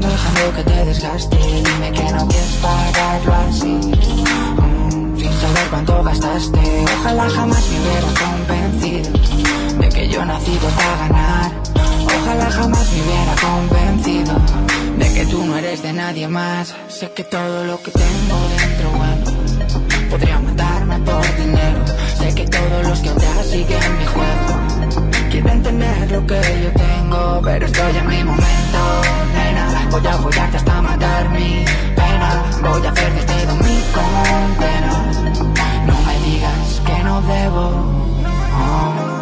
Dejando 0.00 0.56
que 0.56 0.62
te 0.64 0.84
desgaste. 0.84 1.36
Dime 1.36 1.92
que 1.92 2.12
no 2.12 2.28
quieres 2.28 2.58
pagarlo 2.62 3.34
así. 3.48 3.66
Mm, 3.66 5.18
sin 5.18 5.32
saber 5.32 5.66
cuánto 5.70 6.02
gastaste. 6.02 6.84
Ojalá 7.00 7.28
jamás 7.30 7.64
me 7.70 7.80
hubiera 7.80 8.08
convencido 8.24 9.10
de 9.80 9.88
que 9.88 10.08
yo 10.08 10.24
nacido 10.24 10.68
para 10.70 10.96
ganar. 11.08 11.75
Ojalá 12.06 12.50
jamás 12.50 12.92
me 12.92 13.02
hubiera 13.02 13.34
convencido 13.46 14.34
de 14.98 15.14
que 15.14 15.26
tú 15.26 15.44
no 15.44 15.56
eres 15.56 15.82
de 15.82 15.92
nadie 15.92 16.28
más. 16.28 16.74
Sé 16.88 17.10
que 17.12 17.24
todo 17.24 17.64
lo 17.64 17.82
que 17.82 17.90
tengo 17.90 18.36
dentro, 18.56 18.90
bueno, 18.90 20.10
podría 20.10 20.38
matarme 20.38 20.98
por 21.00 21.36
dinero. 21.36 21.84
Sé 22.18 22.34
que 22.34 22.44
todos 22.46 22.86
los 22.88 22.98
que 23.00 23.08
ahora 23.08 23.42
siguen 23.44 23.98
mi 23.98 24.06
juego 24.06 24.66
quieren 25.30 25.62
tener 25.62 26.10
lo 26.10 26.26
que 26.26 26.40
yo 26.64 26.70
tengo, 26.72 27.40
pero 27.44 27.66
estoy 27.66 27.96
en 27.96 28.06
mi 28.08 28.24
momento, 28.24 28.80
nena. 29.34 29.88
Voy 29.90 30.06
a 30.06 30.12
follarte 30.14 30.56
hasta 30.56 30.82
matar 30.82 31.28
mi 31.30 31.64
pena. 31.94 32.42
Voy 32.62 32.86
a 32.86 32.90
hacer 32.90 33.12
de 33.12 33.20
este 33.20 33.46
mi 33.64 33.78
condena. 33.96 34.94
No 35.86 35.94
me 36.06 36.14
digas 36.26 36.82
que 36.86 37.04
no 37.04 37.20
debo. 37.22 37.64
Oh. 38.58 39.15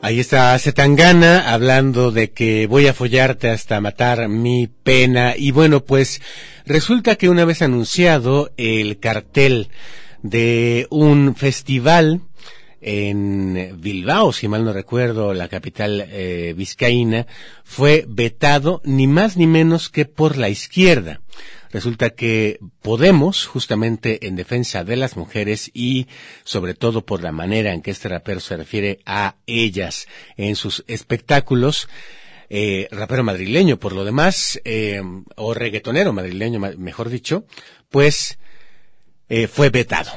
Ahí 0.00 0.20
está 0.20 0.58
Zetangana 0.58 1.52
hablando 1.52 2.10
de 2.10 2.30
que 2.30 2.66
voy 2.66 2.86
a 2.86 2.94
follarte 2.94 3.50
hasta 3.50 3.80
matar 3.80 4.28
mi 4.28 4.66
pena. 4.66 5.34
Y 5.36 5.50
bueno, 5.50 5.84
pues 5.84 6.22
resulta 6.64 7.16
que 7.16 7.28
una 7.28 7.44
vez 7.44 7.62
anunciado 7.62 8.50
el 8.56 8.98
cartel 8.98 9.68
de 10.22 10.86
un 10.90 11.34
festival 11.36 12.22
en 12.80 13.76
Bilbao, 13.80 14.32
si 14.32 14.48
mal 14.48 14.64
no 14.64 14.72
recuerdo, 14.72 15.34
la 15.34 15.48
capital 15.48 16.06
eh, 16.08 16.54
vizcaína, 16.56 17.26
fue 17.64 18.04
vetado 18.08 18.80
ni 18.84 19.06
más 19.06 19.36
ni 19.36 19.46
menos 19.46 19.90
que 19.90 20.04
por 20.04 20.36
la 20.36 20.48
izquierda. 20.48 21.20
Resulta 21.70 22.10
que 22.10 22.60
Podemos, 22.88 23.44
justamente 23.44 24.26
en 24.26 24.34
defensa 24.34 24.82
de 24.82 24.96
las 24.96 25.16
mujeres 25.16 25.70
y 25.74 26.06
sobre 26.42 26.72
todo 26.72 27.04
por 27.04 27.22
la 27.22 27.32
manera 27.32 27.74
en 27.74 27.82
que 27.82 27.90
este 27.90 28.08
rapero 28.08 28.40
se 28.40 28.56
refiere 28.56 29.00
a 29.04 29.36
ellas 29.46 30.06
en 30.38 30.56
sus 30.56 30.84
espectáculos, 30.88 31.86
eh, 32.48 32.88
rapero 32.90 33.24
madrileño 33.24 33.78
por 33.78 33.92
lo 33.92 34.06
demás, 34.06 34.58
eh, 34.64 35.02
o 35.36 35.52
reggaetonero 35.52 36.14
madrileño, 36.14 36.58
mejor 36.78 37.10
dicho, 37.10 37.44
pues 37.90 38.38
eh, 39.28 39.48
fue 39.48 39.68
vetado. 39.68 40.12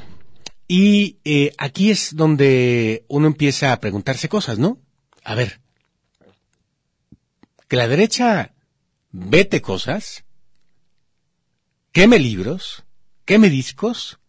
Y 0.66 1.18
aquí 1.58 1.92
es 1.92 2.16
donde 2.16 3.04
uno 3.10 3.28
empieza 3.28 3.74
a 3.74 3.82
preguntarse 3.82 4.30
cosas, 4.30 4.58
¿no? 4.60 4.80
A 5.26 5.36
ver, 5.36 5.60
que 7.68 7.76
la 7.76 7.90
derecha 7.90 8.54
vete 9.12 9.62
cosas, 9.62 10.24
queme 11.92 12.20
libros, 12.20 12.84
queme 13.26 13.50
discos, 13.50 14.20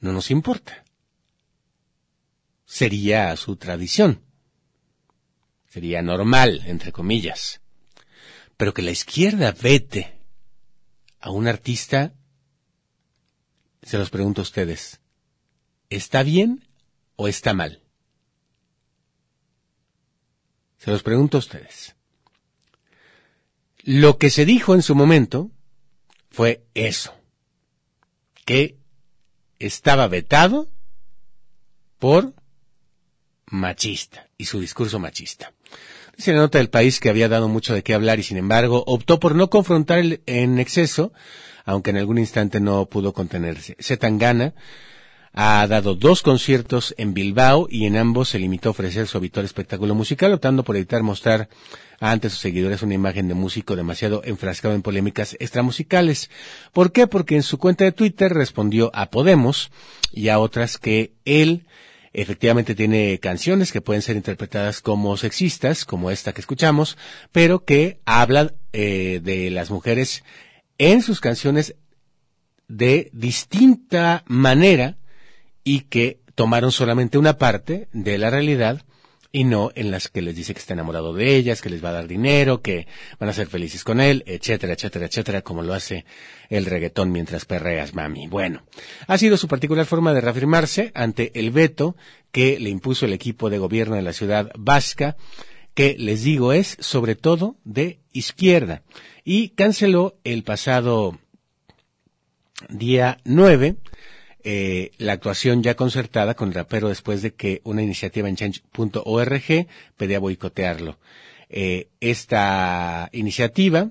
no 0.00 0.12
nos 0.12 0.30
importa. 0.30 0.84
Sería 2.64 3.34
su 3.36 3.56
tradición. 3.56 4.22
Sería 5.68 6.02
normal, 6.02 6.62
entre 6.66 6.92
comillas. 6.92 7.60
Pero 8.56 8.74
que 8.74 8.82
la 8.82 8.90
izquierda 8.90 9.52
vete 9.52 10.18
a 11.20 11.30
un 11.30 11.46
artista, 11.46 12.14
se 13.82 13.98
los 13.98 14.10
pregunto 14.10 14.40
a 14.40 14.42
ustedes, 14.42 15.00
¿está 15.90 16.22
bien 16.22 16.68
o 17.16 17.28
está 17.28 17.54
mal? 17.54 17.82
Se 20.78 20.90
los 20.90 21.02
pregunto 21.02 21.38
a 21.38 21.40
ustedes. 21.40 21.96
Lo 23.82 24.18
que 24.18 24.30
se 24.30 24.44
dijo 24.44 24.74
en 24.74 24.82
su 24.82 24.94
momento 24.94 25.50
fue 26.38 26.62
eso, 26.74 27.12
que 28.44 28.78
estaba 29.58 30.06
vetado 30.06 30.68
por 31.98 32.32
machista 33.46 34.28
y 34.38 34.44
su 34.44 34.60
discurso 34.60 35.00
machista. 35.00 35.52
Dice 36.16 36.32
la 36.32 36.38
nota 36.38 36.58
del 36.58 36.70
país 36.70 37.00
que 37.00 37.08
había 37.08 37.28
dado 37.28 37.48
mucho 37.48 37.74
de 37.74 37.82
qué 37.82 37.92
hablar 37.92 38.20
y 38.20 38.22
sin 38.22 38.36
embargo 38.36 38.84
optó 38.86 39.18
por 39.18 39.34
no 39.34 39.50
confrontar 39.50 40.04
en 40.26 40.60
exceso, 40.60 41.12
aunque 41.64 41.90
en 41.90 41.96
algún 41.96 42.18
instante 42.18 42.60
no 42.60 42.86
pudo 42.86 43.12
contenerse. 43.12 43.74
Zetangana 43.80 44.54
Ha 45.32 45.66
dado 45.66 45.94
dos 45.94 46.22
conciertos 46.22 46.94
en 46.98 47.14
Bilbao 47.14 47.68
y 47.70 47.86
en 47.86 47.96
ambos 47.96 48.30
se 48.30 48.38
limitó 48.38 48.70
a 48.70 48.72
ofrecer 48.72 49.06
su 49.06 49.18
habitual 49.18 49.44
espectáculo 49.44 49.94
musical, 49.94 50.32
optando 50.32 50.64
por 50.64 50.76
evitar 50.76 51.02
mostrar 51.02 51.48
ante 52.00 52.30
sus 52.30 52.38
seguidores 52.38 52.82
una 52.82 52.94
imagen 52.94 53.28
de 53.28 53.34
músico 53.34 53.76
demasiado 53.76 54.22
enfrascado 54.24 54.74
en 54.74 54.82
polémicas 54.82 55.36
extramusicales. 55.40 56.30
¿Por 56.72 56.92
qué? 56.92 57.06
Porque 57.06 57.36
en 57.36 57.42
su 57.42 57.58
cuenta 57.58 57.84
de 57.84 57.92
Twitter 57.92 58.32
respondió 58.32 58.90
a 58.94 59.10
Podemos 59.10 59.70
y 60.12 60.28
a 60.28 60.38
otras 60.38 60.78
que 60.78 61.12
él 61.24 61.66
efectivamente 62.12 62.74
tiene 62.74 63.18
canciones 63.20 63.70
que 63.70 63.80
pueden 63.80 64.02
ser 64.02 64.16
interpretadas 64.16 64.80
como 64.80 65.16
sexistas, 65.16 65.84
como 65.84 66.10
esta 66.10 66.32
que 66.32 66.40
escuchamos, 66.40 66.96
pero 67.32 67.64
que 67.64 68.00
habla 68.06 68.54
eh, 68.72 69.20
de 69.22 69.50
las 69.50 69.70
mujeres 69.70 70.24
en 70.78 71.02
sus 71.02 71.20
canciones 71.20 71.74
de 72.68 73.10
distinta 73.12 74.24
manera 74.26 74.96
y 75.68 75.80
que 75.80 76.22
tomaron 76.34 76.72
solamente 76.72 77.18
una 77.18 77.36
parte 77.36 77.88
de 77.92 78.16
la 78.16 78.30
realidad 78.30 78.86
y 79.32 79.44
no 79.44 79.70
en 79.74 79.90
las 79.90 80.08
que 80.08 80.22
les 80.22 80.34
dice 80.34 80.54
que 80.54 80.60
está 80.60 80.72
enamorado 80.72 81.12
de 81.12 81.36
ellas, 81.36 81.60
que 81.60 81.68
les 81.68 81.84
va 81.84 81.90
a 81.90 81.92
dar 81.92 82.08
dinero, 82.08 82.62
que 82.62 82.86
van 83.20 83.28
a 83.28 83.34
ser 83.34 83.48
felices 83.48 83.84
con 83.84 84.00
él, 84.00 84.24
etcétera, 84.26 84.72
etcétera, 84.72 85.04
etcétera, 85.04 85.42
como 85.42 85.62
lo 85.62 85.74
hace 85.74 86.06
el 86.48 86.64
reggaetón 86.64 87.12
mientras 87.12 87.44
perreas, 87.44 87.92
mami. 87.92 88.28
Bueno, 88.28 88.62
ha 89.06 89.18
sido 89.18 89.36
su 89.36 89.46
particular 89.46 89.84
forma 89.84 90.14
de 90.14 90.22
reafirmarse 90.22 90.90
ante 90.94 91.38
el 91.38 91.50
veto 91.50 91.96
que 92.32 92.58
le 92.58 92.70
impuso 92.70 93.04
el 93.04 93.12
equipo 93.12 93.50
de 93.50 93.58
gobierno 93.58 93.96
de 93.96 94.02
la 94.02 94.14
ciudad 94.14 94.50
vasca, 94.56 95.18
que 95.74 95.96
les 95.98 96.22
digo 96.22 96.54
es 96.54 96.78
sobre 96.80 97.14
todo 97.14 97.56
de 97.64 98.00
izquierda, 98.14 98.84
y 99.22 99.50
canceló 99.50 100.16
el 100.24 100.44
pasado 100.44 101.18
día 102.70 103.18
9 103.24 103.76
eh, 104.44 104.92
la 104.98 105.14
actuación 105.14 105.62
ya 105.62 105.74
concertada 105.74 106.34
con 106.34 106.48
el 106.48 106.54
rapero 106.54 106.88
después 106.88 107.22
de 107.22 107.34
que 107.34 107.60
una 107.64 107.82
iniciativa 107.82 108.28
en 108.28 108.36
change.org 108.36 109.66
pedía 109.96 110.18
boicotearlo. 110.18 110.98
Eh, 111.48 111.88
esta 112.00 113.08
iniciativa 113.12 113.90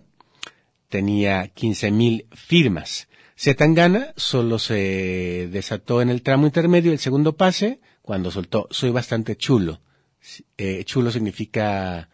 tenía 0.90 1.54
15.000 1.54 2.26
firmas. 2.34 3.08
Setangana 3.36 4.14
solo 4.16 4.58
se 4.58 5.48
desató 5.52 6.02
en 6.02 6.10
el 6.10 6.24
tramo 6.24 6.48
intermedio, 6.48 6.92
el 6.92 7.00
segundo 7.00 7.36
pase, 7.36 7.80
cuando 8.02 8.32
soltó 8.32 8.68
Soy 8.72 8.90
bastante 8.90 9.36
chulo. 9.36 9.82
Eh, 10.58 10.84
chulo 10.86 11.12
significa 11.12 12.10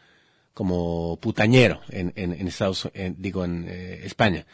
como 0.54 1.18
putañero 1.22 1.82
en, 1.90 2.14
en, 2.16 2.48
Estados 2.48 2.90
digo 3.18 3.46
en 3.46 3.66
eh, 3.68 4.02
España. 4.04 4.46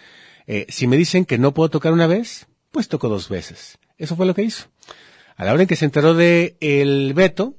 Eh, 0.48 0.66
si 0.70 0.88
me 0.88 0.98
dicen 0.98 1.26
que 1.26 1.38
no 1.38 1.54
puedo 1.54 1.70
tocar 1.70 1.92
una 1.94 2.08
vez, 2.08 2.48
pues 2.72 2.88
tocó 2.88 3.10
dos 3.10 3.30
veces. 3.30 3.78
Eso 3.98 4.16
fue 4.16 4.26
lo 4.26 4.34
que 4.34 4.44
hizo. 4.44 4.68
A 5.36 5.46
la 5.46 5.54
hora 5.54 5.64
en 5.64 5.68
que 5.68 5.76
se 5.76 5.86
enteró 5.86 6.14
de 6.14 6.58
el 6.60 7.14
veto, 7.14 7.56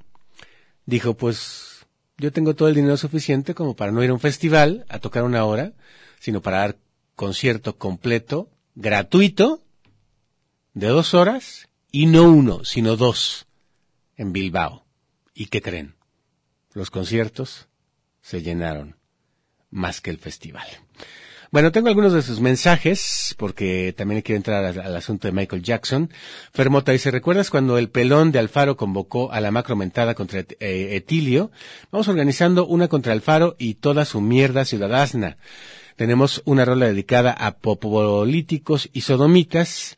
dijo, 0.85 1.15
pues 1.15 1.85
yo 2.17 2.31
tengo 2.31 2.55
todo 2.55 2.67
el 2.67 2.75
dinero 2.75 2.97
suficiente 2.97 3.55
como 3.55 3.75
para 3.75 3.91
no 3.91 4.03
ir 4.03 4.11
a 4.11 4.13
un 4.13 4.19
festival 4.19 4.85
a 4.89 4.99
tocar 4.99 5.23
una 5.23 5.43
hora, 5.45 5.73
sino 6.19 6.41
para 6.41 6.59
dar 6.59 6.77
concierto 7.15 7.77
completo, 7.77 8.49
gratuito, 8.75 9.63
de 10.73 10.87
dos 10.87 11.13
horas, 11.13 11.67
y 11.91 12.05
no 12.05 12.23
uno, 12.23 12.63
sino 12.63 12.95
dos, 12.95 13.47
en 14.15 14.31
Bilbao. 14.31 14.85
¿Y 15.33 15.47
qué 15.47 15.61
creen? 15.61 15.95
Los 16.73 16.89
conciertos 16.89 17.67
se 18.21 18.41
llenaron 18.41 18.97
más 19.69 20.01
que 20.01 20.11
el 20.11 20.17
festival. 20.17 20.67
Bueno, 21.51 21.73
tengo 21.73 21.89
algunos 21.89 22.13
de 22.13 22.21
sus 22.21 22.39
mensajes, 22.39 23.35
porque 23.37 23.93
también 23.97 24.21
quiero 24.21 24.37
entrar 24.37 24.63
al, 24.63 24.95
asunto 24.95 25.27
de 25.27 25.33
Michael 25.33 25.61
Jackson. 25.61 26.09
Fermota 26.53 26.93
dice, 26.93 27.11
¿recuerdas 27.11 27.49
cuando 27.49 27.77
el 27.77 27.89
pelón 27.89 28.31
de 28.31 28.39
Alfaro 28.39 28.77
convocó 28.77 29.33
a 29.33 29.41
la 29.41 29.51
macromentada 29.51 30.15
contra 30.15 30.45
eh, 30.61 30.95
Etilio? 30.95 31.51
Vamos 31.91 32.07
organizando 32.07 32.65
una 32.65 32.87
contra 32.87 33.11
Alfaro 33.11 33.57
y 33.59 33.73
toda 33.73 34.05
su 34.05 34.21
mierda 34.21 34.63
ciudadana. 34.63 35.35
Tenemos 35.97 36.41
una 36.45 36.63
rola 36.63 36.85
dedicada 36.85 37.33
a 37.33 37.57
popolíticos 37.57 38.89
y 38.93 39.01
sodomitas 39.01 39.97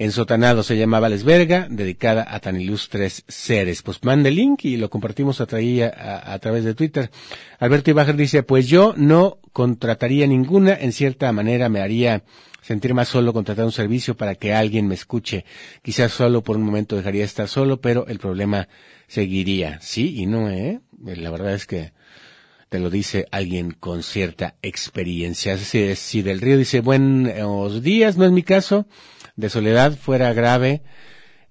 en 0.00 0.12
Sotanado 0.12 0.62
se 0.62 0.76
llamaba 0.76 1.08
Lesberga, 1.08 1.66
dedicada 1.68 2.24
a 2.28 2.38
tan 2.38 2.60
ilustres 2.60 3.24
seres. 3.26 3.82
Pues 3.82 4.04
mande 4.04 4.28
el 4.28 4.36
link 4.36 4.64
y 4.64 4.76
lo 4.76 4.90
compartimos 4.90 5.40
a, 5.40 5.44
a, 5.44 6.32
a 6.32 6.38
través 6.38 6.62
de 6.62 6.74
Twitter. 6.74 7.10
Alberto 7.58 7.90
Ibajer 7.90 8.16
dice, 8.16 8.44
pues 8.44 8.68
yo 8.68 8.94
no 8.96 9.38
contrataría 9.52 10.28
ninguna, 10.28 10.74
en 10.74 10.92
cierta 10.92 11.32
manera 11.32 11.68
me 11.68 11.80
haría 11.80 12.22
sentir 12.62 12.94
más 12.94 13.08
solo 13.08 13.32
contratar 13.32 13.64
un 13.64 13.72
servicio 13.72 14.16
para 14.16 14.36
que 14.36 14.54
alguien 14.54 14.86
me 14.86 14.94
escuche. 14.94 15.44
Quizás 15.82 16.12
solo 16.12 16.44
por 16.44 16.56
un 16.56 16.62
momento 16.62 16.94
dejaría 16.94 17.22
de 17.22 17.26
estar 17.26 17.48
solo, 17.48 17.80
pero 17.80 18.06
el 18.06 18.20
problema 18.20 18.68
seguiría. 19.08 19.80
Sí 19.80 20.14
y 20.20 20.26
no, 20.26 20.48
¿eh? 20.48 20.80
La 21.02 21.30
verdad 21.30 21.54
es 21.54 21.66
que 21.66 21.92
te 22.68 22.78
lo 22.78 22.90
dice 22.90 23.26
alguien 23.32 23.72
con 23.72 24.04
cierta 24.04 24.54
experiencia. 24.62 25.56
Si, 25.56 25.96
si 25.96 26.22
del 26.22 26.40
río 26.40 26.56
dice 26.56 26.80
buenos 26.80 27.82
días, 27.82 28.16
no 28.16 28.26
es 28.26 28.30
mi 28.30 28.42
caso, 28.42 28.86
de 29.38 29.48
soledad 29.48 29.96
fuera 29.96 30.32
grave, 30.32 30.82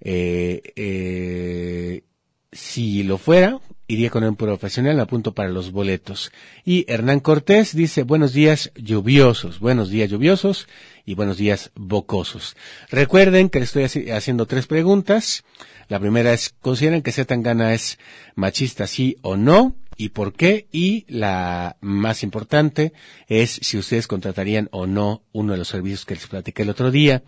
eh, 0.01 0.61
eh, 0.75 2.03
si 2.51 3.03
lo 3.03 3.17
fuera, 3.17 3.61
iría 3.87 4.09
con 4.09 4.25
un 4.25 4.35
profesional, 4.35 4.99
apunto 4.99 5.33
para 5.33 5.47
los 5.47 5.71
boletos. 5.71 6.33
Y 6.65 6.83
Hernán 6.91 7.21
Cortés 7.21 7.73
dice, 7.73 8.03
buenos 8.03 8.33
días 8.33 8.73
lluviosos, 8.75 9.61
buenos 9.61 9.89
días 9.89 10.09
lluviosos 10.09 10.67
y 11.05 11.15
buenos 11.15 11.37
días 11.37 11.71
bocosos. 11.75 12.57
Recuerden 12.89 13.49
que 13.49 13.59
le 13.59 13.65
estoy 13.65 14.09
haciendo 14.11 14.47
tres 14.47 14.67
preguntas. 14.67 15.45
La 15.87 16.01
primera 16.01 16.33
es, 16.33 16.53
¿consideran 16.59 17.01
que 17.01 17.13
Zetangana 17.13 17.73
es 17.73 17.99
machista 18.35 18.85
sí 18.85 19.15
o 19.21 19.37
no? 19.37 19.77
¿Y 19.95 20.09
por 20.09 20.33
qué? 20.33 20.67
Y 20.73 21.05
la 21.07 21.77
más 21.79 22.21
importante 22.21 22.91
es 23.27 23.51
si 23.61 23.77
ustedes 23.77 24.07
contratarían 24.07 24.67
o 24.73 24.87
no 24.87 25.23
uno 25.31 25.53
de 25.53 25.57
los 25.57 25.69
servicios 25.69 26.05
que 26.05 26.15
les 26.15 26.27
platiqué 26.27 26.63
el 26.63 26.69
otro 26.69 26.91
día 26.91 27.23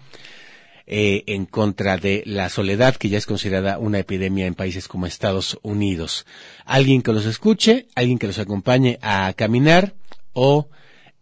eh, 0.92 1.24
en 1.28 1.46
contra 1.46 1.98
de 1.98 2.24
la 2.26 2.50
soledad, 2.50 2.96
que 2.96 3.10
ya 3.10 3.20
es 3.20 3.28
considerada 3.28 3.78
una 3.78 4.00
epidemia 4.00 4.48
en 4.48 4.56
países 4.56 4.88
como 4.88 5.06
Estados 5.06 5.60
Unidos. 5.62 6.26
Alguien 6.66 7.04
que 7.04 7.14
los 7.14 7.28
escuche, 7.28 7.86
alguien 7.94 8.18
que 8.18 8.26
los 8.26 8.40
acompañe 8.40 8.98
a 9.04 9.32
caminar 9.34 9.94
o 10.34 10.68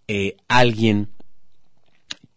eh, 0.08 0.38
alguien 0.48 1.10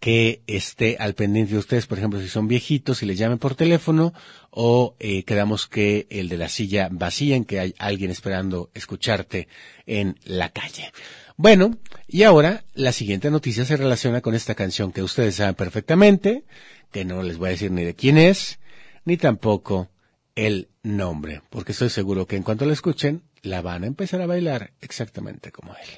que 0.01 0.43
esté 0.49 0.97
al 0.99 1.15
pendiente 1.15 1.53
de 1.53 1.59
ustedes, 1.59 1.87
por 1.87 1.99
ejemplo, 1.99 2.21
si 2.21 2.27
son 2.27 2.49
viejitos 2.49 3.01
y 3.05 3.07
les 3.07 3.17
llamen 3.17 3.39
por 3.39 3.55
teléfono, 3.55 4.13
o 4.51 4.97
eh, 4.99 5.23
quedamos 5.23 5.69
que 5.69 6.09
el 6.11 6.29
de 6.29 6.37
la 6.37 6.49
silla 6.49 6.89
vacía, 6.91 7.37
en 7.37 7.45
que 7.45 7.61
hay 7.61 7.75
alguien 7.79 8.11
esperando 8.11 8.71
escucharte 8.75 9.47
en 9.87 10.19
la 10.25 10.49
calle. 10.49 10.91
Bueno, 11.37 11.79
y 12.09 12.25
ahora 12.25 12.65
la 12.75 12.93
siguiente 12.93 13.31
noticia 13.31 13.65
se 13.65 13.77
relaciona 13.77 14.21
con 14.21 14.35
esta 14.35 14.55
canción 14.55 14.91
que 14.91 15.03
ustedes 15.03 15.37
saben 15.37 15.55
perfectamente, 15.55 16.45
que 16.91 17.05
no 17.05 17.23
les 17.23 17.39
voy 17.39 17.49
a 17.49 17.53
decir 17.53 17.71
ni 17.71 17.85
de 17.85 17.95
quién 17.95 18.19
es, 18.19 18.59
ni 19.05 19.17
tampoco 19.17 19.89
el 20.35 20.69
nombre, 20.83 21.43
porque 21.51 21.73
estoy 21.73 21.91
seguro 21.91 22.27
que 22.27 22.37
en 22.37 22.43
cuanto 22.43 22.65
la 22.67 22.73
escuchen, 22.73 23.23
la 23.43 23.63
van 23.63 23.85
a 23.85 23.87
empezar 23.87 24.21
a 24.21 24.27
bailar 24.27 24.73
exactamente 24.81 25.53
como 25.53 25.75
él. 25.75 25.89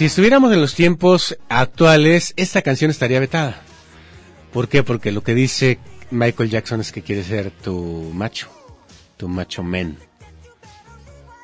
Si 0.00 0.06
estuviéramos 0.06 0.50
en 0.50 0.62
los 0.62 0.74
tiempos 0.74 1.36
actuales, 1.50 2.32
esta 2.38 2.62
canción 2.62 2.90
estaría 2.90 3.20
vetada. 3.20 3.60
¿Por 4.50 4.66
qué? 4.66 4.82
Porque 4.82 5.12
lo 5.12 5.22
que 5.22 5.34
dice 5.34 5.78
Michael 6.10 6.48
Jackson 6.48 6.80
es 6.80 6.90
que 6.90 7.02
quiere 7.02 7.22
ser 7.22 7.50
tu 7.50 8.10
macho, 8.14 8.48
tu 9.18 9.28
macho 9.28 9.62
men. 9.62 9.98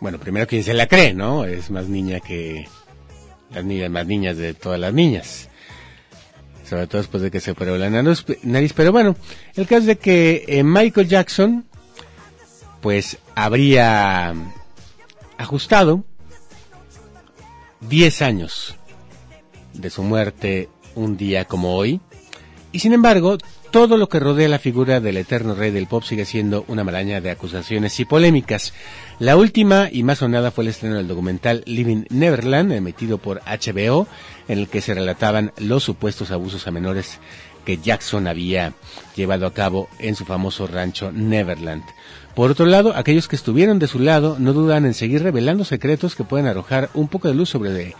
Bueno, 0.00 0.18
primero 0.18 0.46
quien 0.46 0.64
se 0.64 0.72
la 0.72 0.86
cree, 0.86 1.12
¿no? 1.12 1.44
Es 1.44 1.70
más 1.70 1.88
niña 1.88 2.20
que 2.20 2.66
las 3.50 3.62
niñas, 3.62 3.90
más 3.90 4.06
niñas 4.06 4.38
de 4.38 4.54
todas 4.54 4.80
las 4.80 4.94
niñas. 4.94 5.50
Sobre 6.66 6.86
todo 6.86 7.02
después 7.02 7.22
de 7.22 7.30
que 7.30 7.40
se 7.40 7.50
operó 7.50 7.76
la 7.76 7.90
nariz. 7.90 8.72
Pero 8.72 8.90
bueno, 8.90 9.16
el 9.54 9.66
caso 9.66 9.84
de 9.84 9.98
que 9.98 10.46
eh, 10.48 10.62
Michael 10.62 11.08
Jackson, 11.08 11.66
pues 12.80 13.18
habría 13.34 14.34
ajustado 15.36 16.06
10 17.88 18.22
años 18.22 18.76
de 19.74 19.90
su 19.90 20.02
muerte 20.02 20.68
un 20.94 21.16
día 21.16 21.44
como 21.44 21.76
hoy. 21.76 22.00
Y 22.72 22.80
sin 22.80 22.92
embargo, 22.92 23.38
todo 23.70 23.96
lo 23.96 24.08
que 24.08 24.20
rodea 24.20 24.48
la 24.48 24.58
figura 24.58 25.00
del 25.00 25.16
eterno 25.16 25.54
rey 25.54 25.70
del 25.70 25.86
pop 25.86 26.02
sigue 26.02 26.24
siendo 26.24 26.64
una 26.68 26.84
maraña 26.84 27.20
de 27.20 27.30
acusaciones 27.30 27.98
y 28.00 28.04
polémicas. 28.04 28.72
La 29.18 29.36
última 29.36 29.88
y 29.90 30.02
más 30.02 30.18
sonada 30.18 30.50
fue 30.50 30.64
el 30.64 30.70
estreno 30.70 30.96
del 30.96 31.08
documental 31.08 31.62
Living 31.66 32.04
Neverland, 32.10 32.72
emitido 32.72 33.18
por 33.18 33.40
HBO, 33.42 34.06
en 34.48 34.58
el 34.58 34.68
que 34.68 34.80
se 34.80 34.94
relataban 34.94 35.52
los 35.58 35.84
supuestos 35.84 36.30
abusos 36.30 36.66
a 36.66 36.70
menores 36.70 37.18
que 37.66 37.76
Jackson 37.76 38.26
había 38.26 38.72
llevado 39.14 39.46
a 39.46 39.52
cabo 39.52 39.88
en 39.98 40.14
su 40.14 40.24
famoso 40.24 40.66
rancho 40.66 41.12
Neverland. 41.12 41.82
Por 42.34 42.50
otro 42.50 42.64
lado, 42.64 42.94
aquellos 42.96 43.28
que 43.28 43.36
estuvieron 43.36 43.78
de 43.78 43.88
su 43.88 43.98
lado 43.98 44.36
no 44.38 44.52
dudan 44.54 44.86
en 44.86 44.94
seguir 44.94 45.22
revelando 45.22 45.64
secretos 45.64 46.14
que 46.14 46.24
pueden 46.24 46.46
arrojar 46.46 46.88
un 46.94 47.08
poco 47.08 47.28
de 47.28 47.34
luz 47.34 47.50
sobre 47.50 47.94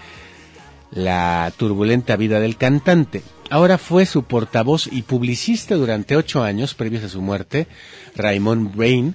la 0.93 1.53
turbulenta 1.57 2.17
vida 2.17 2.39
del 2.39 2.57
cantante. 2.57 3.23
Ahora 3.51 3.77
fue 3.77 4.07
su 4.07 4.23
portavoz 4.23 4.89
y 4.91 5.03
publicista 5.03 5.75
durante 5.75 6.17
ocho 6.17 6.43
años 6.43 6.75
previos 6.75 7.05
a 7.05 7.09
su 7.09 7.21
muerte, 7.21 7.67
Raymond 8.15 8.75
Brain, 8.75 9.15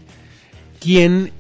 quien 0.80 1.32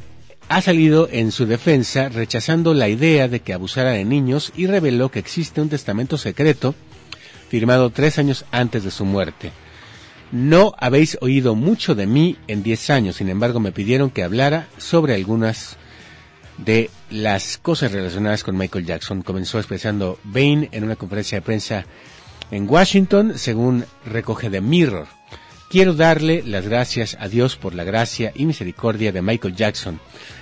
ha 0.47 0.61
salido 0.61 1.07
en 1.11 1.31
su 1.31 1.45
defensa 1.45 2.09
rechazando 2.09 2.73
la 2.73 2.89
idea 2.89 3.27
de 3.27 3.39
que 3.39 3.53
abusara 3.53 3.91
de 3.91 4.05
niños 4.05 4.51
y 4.55 4.67
reveló 4.67 5.09
que 5.09 5.19
existe 5.19 5.61
un 5.61 5.69
testamento 5.69 6.17
secreto 6.17 6.75
firmado 7.51 7.89
tres 7.89 8.17
años 8.17 8.45
antes 8.51 8.85
de 8.85 8.91
su 8.91 9.03
muerte. 9.03 9.51
No 10.31 10.73
habéis 10.77 11.17
oído 11.19 11.53
mucho 11.53 11.95
de 11.95 12.07
mí 12.07 12.37
en 12.47 12.63
diez 12.63 12.89
años, 12.89 13.17
sin 13.17 13.27
embargo 13.27 13.59
me 13.59 13.73
pidieron 13.73 14.09
que 14.09 14.23
hablara 14.23 14.69
sobre 14.77 15.15
algunas 15.15 15.75
de 16.57 16.89
las 17.09 17.57
cosas 17.57 17.91
relacionadas 17.91 18.45
con 18.45 18.57
Michael 18.57 18.85
Jackson. 18.85 19.21
Comenzó 19.21 19.57
expresando 19.57 20.17
Bain 20.23 20.69
en 20.71 20.85
una 20.85 20.95
conferencia 20.95 21.39
de 21.39 21.41
prensa 21.41 21.83
en 22.51 22.69
Washington, 22.69 23.33
según 23.35 23.83
recoge 24.05 24.49
The 24.49 24.61
Mirror. 24.61 25.07
Quiero 25.69 25.93
darle 25.93 26.43
las 26.45 26.65
gracias 26.65 27.17
a 27.19 27.27
Dios 27.27 27.57
por 27.57 27.73
la 27.75 27.83
gracia 27.83 28.31
y 28.33 28.45
misericordia 28.45 29.11
de 29.11 29.21
Michael 29.21 29.57
Jackson. 29.57 29.99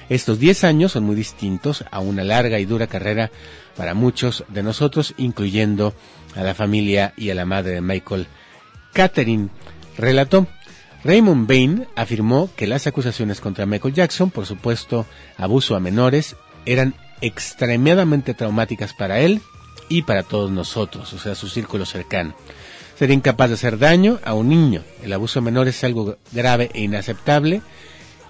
Estos 0.09 0.37
10 0.37 0.63
años 0.63 0.91
son 0.91 1.05
muy 1.05 1.15
distintos 1.15 1.85
a 1.89 2.01
una 2.01 2.23
larga 2.23 2.59
y 2.59 2.65
dura 2.65 2.85
carrera 2.85 3.31
para 3.75 3.95
muchos 3.95 4.43
de 4.47 4.61
nosotros, 4.61 5.15
incluyendo 5.17 5.95
a 6.35 6.43
la 6.43 6.53
familia 6.53 7.13
y 7.17 7.29
a 7.29 7.35
la 7.35 7.45
madre 7.45 7.73
de 7.73 7.81
Michael, 7.81 8.27
Catherine, 8.93 9.49
relató. 9.97 10.47
Raymond 11.03 11.47
Bain 11.47 11.87
afirmó 11.95 12.49
que 12.55 12.67
las 12.67 12.85
acusaciones 12.85 13.39
contra 13.39 13.65
Michael 13.65 13.93
Jackson, 13.93 14.31
por 14.31 14.45
supuesto 14.45 15.05
abuso 15.37 15.75
a 15.75 15.79
menores, 15.79 16.35
eran 16.65 16.93
extremadamente 17.21 18.33
traumáticas 18.33 18.93
para 18.93 19.19
él 19.19 19.41
y 19.87 20.03
para 20.03 20.23
todos 20.23 20.51
nosotros, 20.51 21.13
o 21.13 21.19
sea, 21.19 21.35
su 21.35 21.47
círculo 21.47 21.85
cercano. 21.85 22.33
Ser 22.97 23.11
incapaz 23.11 23.49
de 23.49 23.55
hacer 23.55 23.77
daño 23.77 24.19
a 24.25 24.33
un 24.33 24.49
niño. 24.49 24.83
El 25.01 25.13
abuso 25.13 25.39
a 25.39 25.41
menores 25.41 25.77
es 25.77 25.83
algo 25.85 26.17
grave 26.33 26.69
e 26.73 26.81
inaceptable 26.81 27.61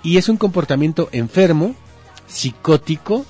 y 0.04 0.18
es 0.18 0.30
un 0.30 0.38
comportamiento 0.38 1.10
enfermo, 1.12 1.76
psicótico, 2.28 3.26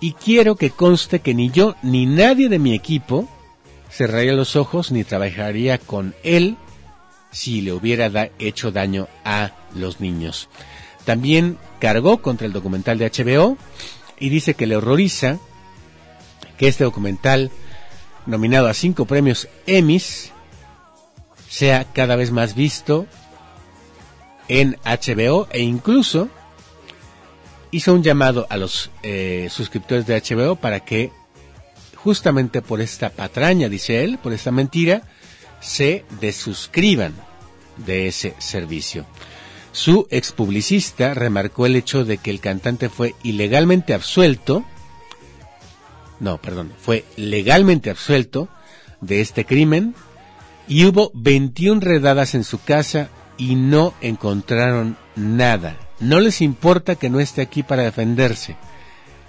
y 0.00 0.14
quiero 0.14 0.56
que 0.56 0.70
conste 0.70 1.20
que 1.20 1.34
ni 1.34 1.50
yo 1.50 1.76
ni 1.82 2.06
nadie 2.06 2.48
de 2.48 2.58
mi 2.58 2.74
equipo 2.74 3.28
cerraría 3.90 4.32
los 4.32 4.56
ojos 4.56 4.92
ni 4.92 5.04
trabajaría 5.04 5.78
con 5.78 6.14
él 6.22 6.56
si 7.30 7.60
le 7.60 7.72
hubiera 7.72 8.30
hecho 8.38 8.72
daño 8.72 9.08
a 9.24 9.52
los 9.74 10.00
niños. 10.00 10.48
También 11.04 11.58
cargó 11.78 12.22
contra 12.22 12.46
el 12.46 12.52
documental 12.52 12.98
de 12.98 13.10
HBO 13.10 13.56
y 14.18 14.28
dice 14.28 14.54
que 14.54 14.66
le 14.66 14.76
horroriza 14.76 15.38
que 16.58 16.68
este 16.68 16.84
documental, 16.84 17.50
nominado 18.26 18.68
a 18.68 18.74
cinco 18.74 19.06
premios 19.06 19.48
Emmys, 19.66 20.32
sea 21.48 21.84
cada 21.84 22.16
vez 22.16 22.30
más 22.30 22.54
visto 22.54 23.06
en 24.48 24.76
HBO 24.84 25.48
e 25.52 25.62
incluso 25.62 26.28
hizo 27.70 27.94
un 27.94 28.02
llamado 28.02 28.46
a 28.50 28.56
los 28.56 28.90
eh, 29.02 29.48
suscriptores 29.50 30.06
de 30.06 30.20
HBO 30.20 30.56
para 30.56 30.80
que 30.80 31.12
justamente 32.02 32.62
por 32.62 32.80
esta 32.80 33.10
patraña, 33.10 33.68
dice 33.68 34.04
él, 34.04 34.18
por 34.18 34.32
esta 34.32 34.50
mentira, 34.50 35.02
se 35.60 36.04
desuscriban 36.20 37.14
de 37.76 38.08
ese 38.08 38.34
servicio. 38.38 39.06
Su 39.72 40.06
expublicista 40.10 41.14
remarcó 41.14 41.66
el 41.66 41.76
hecho 41.76 42.04
de 42.04 42.18
que 42.18 42.30
el 42.30 42.40
cantante 42.40 42.88
fue 42.88 43.14
ilegalmente 43.22 43.94
absuelto, 43.94 44.64
no, 46.18 46.38
perdón, 46.38 46.72
fue 46.78 47.04
legalmente 47.16 47.90
absuelto 47.90 48.48
de 49.00 49.20
este 49.20 49.46
crimen 49.46 49.94
y 50.68 50.84
hubo 50.84 51.10
21 51.14 51.80
redadas 51.80 52.34
en 52.34 52.44
su 52.44 52.62
casa 52.62 53.08
y 53.38 53.54
no 53.54 53.94
encontraron 54.00 54.98
nada. 55.16 55.76
No 55.98 56.20
les 56.20 56.42
importa 56.42 56.96
que 56.96 57.08
no 57.08 57.20
esté 57.20 57.42
aquí 57.42 57.62
para 57.62 57.84
defenderse. 57.84 58.56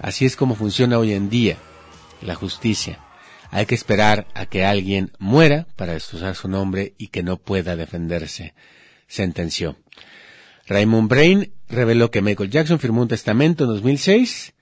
Así 0.01 0.25
es 0.25 0.35
como 0.35 0.55
funciona 0.55 0.97
hoy 0.97 1.13
en 1.13 1.29
día 1.29 1.57
la 2.21 2.35
justicia. 2.35 2.99
Hay 3.49 3.65
que 3.65 3.75
esperar 3.75 4.27
a 4.33 4.45
que 4.45 4.63
alguien 4.63 5.11
muera 5.19 5.67
para 5.75 5.93
destrozar 5.93 6.35
su 6.35 6.47
nombre 6.47 6.93
y 6.97 7.07
que 7.07 7.23
no 7.23 7.37
pueda 7.37 7.75
defenderse, 7.75 8.53
sentenció. 9.07 9.77
Raymond 10.67 11.09
Brain 11.09 11.53
reveló 11.67 12.11
que 12.11 12.21
Michael 12.21 12.49
Jackson 12.49 12.79
firmó 12.79 13.01
un 13.01 13.07
testamento 13.09 13.65
en 13.65 13.71
2006, 13.71 14.53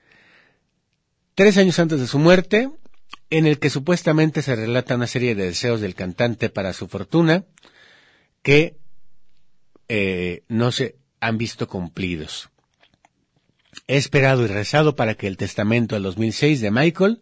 tres 1.34 1.56
años 1.56 1.78
antes 1.78 2.00
de 2.00 2.08
su 2.08 2.18
muerte, 2.18 2.70
en 3.30 3.46
el 3.46 3.60
que 3.60 3.70
supuestamente 3.70 4.42
se 4.42 4.56
relata 4.56 4.96
una 4.96 5.06
serie 5.06 5.36
de 5.36 5.46
deseos 5.46 5.80
del 5.80 5.94
cantante 5.94 6.50
para 6.50 6.72
su 6.72 6.88
fortuna 6.88 7.44
que 8.42 8.76
eh, 9.88 10.42
no 10.48 10.72
se 10.72 10.96
han 11.20 11.38
visto 11.38 11.68
cumplidos. 11.68 12.49
He 13.86 13.96
esperado 13.96 14.44
y 14.44 14.46
rezado 14.46 14.96
para 14.96 15.14
que 15.14 15.26
el 15.26 15.36
testamento 15.36 15.94
del 15.94 16.04
2006 16.04 16.60
de 16.60 16.70
Michael 16.70 17.20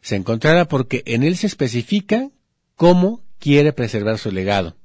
se 0.00 0.16
encontrara 0.16 0.66
porque 0.66 1.02
en 1.06 1.22
él 1.22 1.36
se 1.36 1.46
especifica 1.46 2.30
cómo 2.74 3.22
quiere 3.38 3.72
preservar 3.72 4.18
su 4.18 4.30
legado. 4.30 4.76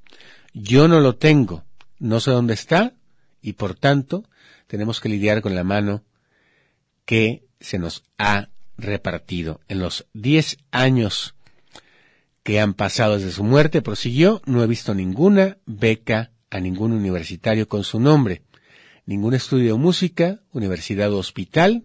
Yo 0.52 0.88
no 0.88 1.00
lo 1.00 1.16
tengo, 1.16 1.64
no 1.98 2.20
sé 2.20 2.30
dónde 2.30 2.54
está 2.54 2.94
y 3.40 3.54
por 3.54 3.74
tanto 3.74 4.24
tenemos 4.66 5.00
que 5.00 5.08
lidiar 5.08 5.42
con 5.42 5.54
la 5.54 5.64
mano 5.64 6.04
que 7.04 7.44
se 7.60 7.78
nos 7.78 8.04
ha 8.18 8.48
repartido. 8.76 9.60
En 9.68 9.78
los 9.78 10.06
diez 10.12 10.58
años 10.70 11.34
que 12.42 12.60
han 12.60 12.74
pasado 12.74 13.16
desde 13.16 13.32
su 13.32 13.44
muerte, 13.44 13.82
prosiguió, 13.82 14.42
no 14.46 14.62
he 14.62 14.66
visto 14.66 14.94
ninguna 14.94 15.58
beca 15.66 16.32
a 16.50 16.60
ningún 16.60 16.92
universitario 16.92 17.68
con 17.68 17.84
su 17.84 18.00
nombre, 18.00 18.42
ningún 19.06 19.34
estudio 19.34 19.72
de 19.72 19.78
música, 19.78 20.40
universidad 20.52 21.12
o 21.12 21.18
hospital, 21.18 21.84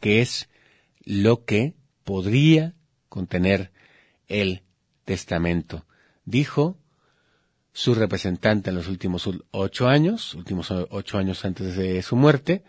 que 0.00 0.20
es 0.20 0.48
lo 1.04 1.44
que 1.44 1.74
podría 2.04 2.74
contener 3.08 3.72
el 4.28 4.62
testamento, 5.04 5.86
dijo 6.24 6.78
su 7.72 7.94
representante 7.94 8.70
en 8.70 8.76
los 8.76 8.88
últimos 8.88 9.28
ocho 9.50 9.88
años, 9.88 10.34
últimos 10.34 10.70
ocho 10.70 11.18
años 11.18 11.44
antes 11.44 11.76
de 11.76 12.02
su 12.02 12.16
muerte, 12.16 12.62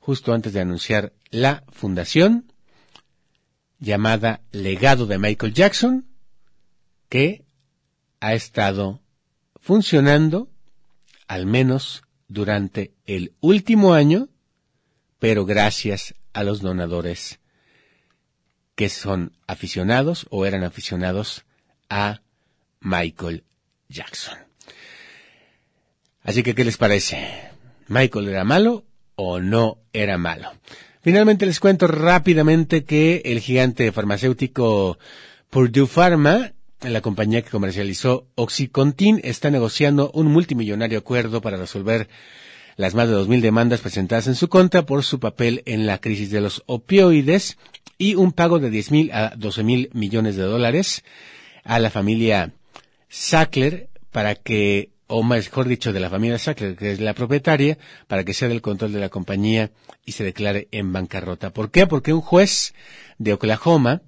justo 0.00 0.32
antes 0.32 0.52
de 0.52 0.60
anunciar 0.60 1.12
la 1.30 1.62
fundación 1.70 2.52
llamada 3.78 4.40
Legado 4.50 5.06
de 5.06 5.18
Michael 5.18 5.54
Jackson, 5.54 6.06
que 7.08 7.44
ha 8.20 8.34
estado 8.34 9.00
funcionando 9.60 10.50
al 11.28 11.46
menos 11.46 12.02
durante 12.30 12.92
el 13.06 13.34
último 13.40 13.92
año, 13.92 14.28
pero 15.18 15.44
gracias 15.44 16.14
a 16.32 16.44
los 16.44 16.62
donadores 16.62 17.40
que 18.76 18.88
son 18.88 19.36
aficionados 19.46 20.26
o 20.30 20.46
eran 20.46 20.62
aficionados 20.62 21.44
a 21.90 22.22
Michael 22.80 23.44
Jackson. 23.88 24.38
Así 26.22 26.42
que, 26.42 26.54
¿qué 26.54 26.64
les 26.64 26.76
parece? 26.76 27.50
¿Michael 27.88 28.28
era 28.28 28.44
malo 28.44 28.84
o 29.16 29.40
no 29.40 29.78
era 29.92 30.16
malo? 30.16 30.52
Finalmente 31.02 31.46
les 31.46 31.58
cuento 31.58 31.88
rápidamente 31.88 32.84
que 32.84 33.22
el 33.24 33.40
gigante 33.40 33.90
farmacéutico 33.90 34.98
Purdue 35.50 35.88
Pharma, 35.88 36.52
la 36.82 37.00
compañía 37.00 37.42
que 37.42 37.50
comercializó 37.50 38.26
Oxycontin, 38.36 39.20
está 39.22 39.50
negociando 39.50 40.10
un 40.14 40.28
multimillonario 40.28 40.98
acuerdo 40.98 41.40
para 41.40 41.56
resolver 41.56 42.08
las 42.76 42.94
más 42.94 43.08
de 43.08 43.14
2.000 43.16 43.40
demandas 43.40 43.80
presentadas 43.80 44.26
en 44.26 44.34
su 44.34 44.48
contra 44.48 44.86
por 44.86 45.04
su 45.04 45.20
papel 45.20 45.62
en 45.66 45.86
la 45.86 45.98
crisis 45.98 46.30
de 46.30 46.40
los 46.40 46.62
opioides 46.66 47.58
y 47.98 48.14
un 48.14 48.32
pago 48.32 48.58
de 48.58 48.70
10.000 48.70 49.12
a 49.12 49.34
12.000 49.36 49.90
millones 49.92 50.36
de 50.36 50.44
dólares 50.44 51.04
a 51.64 51.78
la 51.78 51.90
familia 51.90 52.52
Sackler 53.08 53.90
para 54.10 54.34
que, 54.34 54.90
o 55.06 55.22
mejor 55.22 55.68
dicho, 55.68 55.92
de 55.92 56.00
la 56.00 56.08
familia 56.08 56.38
Sackler, 56.38 56.76
que 56.76 56.92
es 56.92 57.00
la 57.00 57.12
propietaria, 57.12 57.76
para 58.06 58.24
que 58.24 58.32
sea 58.32 58.48
del 58.48 58.62
control 58.62 58.92
de 58.92 59.00
la 59.00 59.10
compañía 59.10 59.70
y 60.06 60.12
se 60.12 60.24
declare 60.24 60.68
en 60.70 60.92
bancarrota. 60.92 61.52
¿Por 61.52 61.70
qué? 61.70 61.86
Porque 61.86 62.14
un 62.14 62.22
juez 62.22 62.72
de 63.18 63.34
Oklahoma 63.34 64.00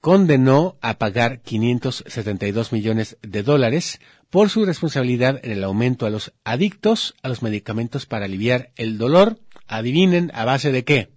condenó 0.00 0.78
a 0.80 0.98
pagar 0.98 1.40
572 1.42 2.72
millones 2.72 3.18
de 3.22 3.42
dólares 3.42 4.00
por 4.30 4.48
su 4.48 4.64
responsabilidad 4.64 5.40
en 5.42 5.52
el 5.52 5.64
aumento 5.64 6.06
a 6.06 6.10
los 6.10 6.32
adictos 6.44 7.14
a 7.22 7.28
los 7.28 7.42
medicamentos 7.42 8.06
para 8.06 8.24
aliviar 8.24 8.72
el 8.76 8.96
dolor. 8.96 9.40
Adivinen 9.66 10.30
a 10.34 10.44
base 10.44 10.72
de 10.72 10.84
qué? 10.84 11.10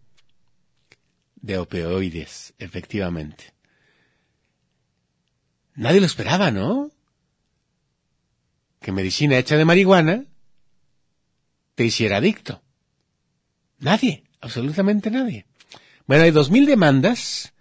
De 1.36 1.57
opioides, 1.57 2.53
efectivamente. 2.59 3.53
Nadie 5.75 5.99
lo 5.99 6.05
esperaba, 6.05 6.51
¿no? 6.51 6.91
Que 8.79 8.91
medicina 8.91 9.38
hecha 9.38 9.57
de 9.57 9.65
marihuana 9.65 10.25
te 11.75 11.86
hiciera 11.86 12.17
adicto. 12.17 12.61
Nadie, 13.79 14.23
absolutamente 14.41 15.09
nadie. 15.09 15.45
Bueno, 16.05 16.23
hay 16.23 16.31
dos 16.31 16.51
mil 16.51 16.65
demandas 16.65 17.53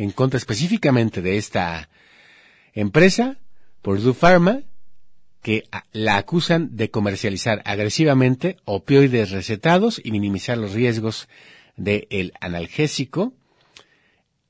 en 0.00 0.12
contra 0.12 0.38
específicamente 0.38 1.20
de 1.20 1.36
esta 1.36 1.90
empresa, 2.72 3.36
Purdue 3.82 4.14
Pharma, 4.14 4.62
que 5.42 5.64
la 5.92 6.16
acusan 6.16 6.74
de 6.74 6.90
comercializar 6.90 7.60
agresivamente 7.66 8.56
opioides 8.64 9.30
recetados 9.30 10.00
y 10.02 10.10
minimizar 10.10 10.56
los 10.56 10.72
riesgos 10.72 11.28
del 11.76 12.32
analgésico 12.40 13.34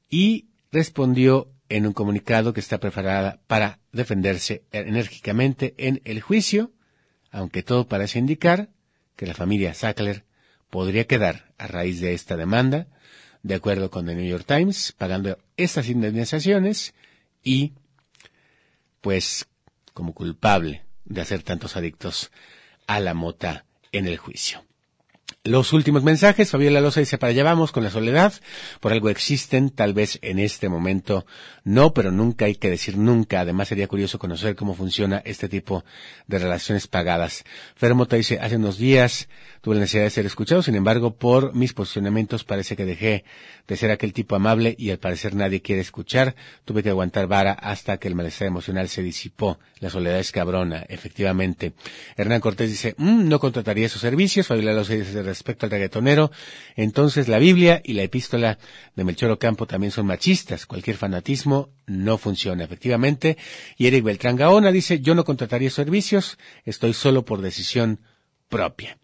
y 0.09 0.51
respondió 0.70 1.51
en 1.68 1.84
un 1.84 1.94
comunicado 1.94 2.53
que 2.53 2.61
está 2.61 2.78
preparada 2.78 3.40
para 3.48 3.80
defenderse 3.90 4.62
enérgicamente 4.70 5.74
en 5.78 6.01
el 6.05 6.20
juicio, 6.20 6.70
aunque 7.32 7.64
todo 7.64 7.88
parece 7.88 8.20
indicar 8.20 8.68
que 9.16 9.26
la 9.26 9.34
familia 9.34 9.74
Sackler 9.74 10.24
podría 10.70 11.09
quedar 11.09 11.53
a 11.59 11.66
raíz 11.66 12.01
de 12.01 12.14
esta 12.14 12.36
demanda, 12.36 12.86
de 13.43 13.55
acuerdo 13.55 13.91
con 13.91 14.09
el 14.09 14.16
New 14.16 14.28
York 14.28 14.45
Times, 14.47 14.93
pagando 14.93 15.38
estas 15.57 15.88
indemnizaciones 15.88 16.95
y, 17.43 17.72
pues, 19.01 19.47
como 19.95 20.14
culpable 20.14 20.84
de 21.05 21.20
hacer 21.20 21.43
tantos 21.43 21.76
adictos 21.76 22.30
a 22.86 23.01
la 23.01 23.14
mota 23.14 23.64
en 23.93 24.07
el 24.07 24.18
juicio. 24.18 24.64
Los 25.45 25.72
últimos 25.72 26.03
mensajes, 26.03 26.51
Fabiola 26.51 26.82
Loza 26.82 27.01
dice, 27.01 27.16
para 27.16 27.30
allá 27.30 27.43
vamos 27.43 27.72
con 27.72 27.82
la 27.82 27.88
soledad, 27.88 28.34
por 28.78 28.93
algo 28.93 29.09
existen, 29.09 29.70
tal 29.70 29.95
vez 29.95 30.18
en 30.20 30.38
este 30.38 30.68
momento 30.68 31.24
no, 31.64 31.95
pero 31.95 32.11
nunca 32.11 32.45
hay 32.45 32.57
que 32.57 32.68
decir 32.68 32.99
nunca, 32.99 33.41
además 33.41 33.68
sería 33.68 33.88
curioso 33.88 34.18
conocer 34.18 34.55
cómo 34.55 34.74
funciona 34.74 35.22
este 35.24 35.49
tipo 35.49 35.82
de 36.26 36.41
relaciones 36.41 36.88
pagadas. 36.88 37.45
Fermota 37.74 38.16
dice, 38.16 38.38
hace 38.38 38.57
unos 38.57 38.76
días 38.76 39.30
tuve 39.62 39.76
la 39.76 39.80
necesidad 39.80 40.05
de 40.05 40.11
ser 40.11 40.26
escuchado, 40.26 40.61
sin 40.61 40.74
embargo, 40.74 41.16
por 41.16 41.55
mis 41.55 41.72
posicionamientos 41.72 42.45
parece 42.45 42.76
que 42.76 42.84
dejé 42.84 43.24
de 43.66 43.76
ser 43.78 43.91
aquel 43.93 44.12
tipo 44.12 44.36
amable 44.36 44.74
y 44.78 44.91
al 44.91 44.99
parecer 44.99 45.34
nadie 45.34 45.62
quiere 45.62 45.80
escuchar, 45.80 46.34
tuve 46.66 46.82
que 46.82 46.91
aguantar 46.91 47.28
vara 47.28 47.53
hasta 47.53 47.97
que 47.97 48.09
el 48.09 48.14
malestar 48.14 48.47
emocional 48.47 48.91
se 48.91 49.03
disipó. 49.03 49.59
La 49.78 49.88
soledad 49.88 50.18
es 50.18 50.32
cabrona, 50.32 50.84
efectivamente. 50.91 51.72
Hernán 52.18 52.43
Cortés 52.43 52.68
dice, 52.68 52.95
mm, 52.99 53.26
no 53.26 53.41
contrataría 53.41 53.86
esos 53.86 54.03
servicios, 54.03 54.47
Fabiola 54.47 54.74
Loza 54.74 54.93
dice, 54.93 55.30
respecto 55.31 55.66
al 55.66 55.72
reggaetonero, 55.72 56.31
entonces 56.76 57.28
la 57.28 57.39
Biblia 57.39 57.81
y 57.85 57.95
la 57.95 58.03
epístola 58.03 58.59
de 58.95 59.05
Melchor 59.05 59.31
Ocampo 59.31 59.66
también 59.66 59.91
son 59.91 60.07
machistas. 60.07 60.66
Cualquier 60.66 60.97
fanatismo 60.97 61.70
no 61.87 62.18
funciona, 62.18 62.64
efectivamente. 62.64 63.37
Y 63.76 63.87
Eric 63.87 64.05
Beltrán 64.05 64.37
Gaona 64.37 64.72
dice, 64.72 65.01
yo 65.01 65.14
no 65.14 65.24
contrataría 65.24 65.70
servicios, 65.70 66.39
estoy 66.64 66.93
solo 66.93 67.24
por 67.24 67.41
decisión 67.41 68.01
propia. 68.49 68.99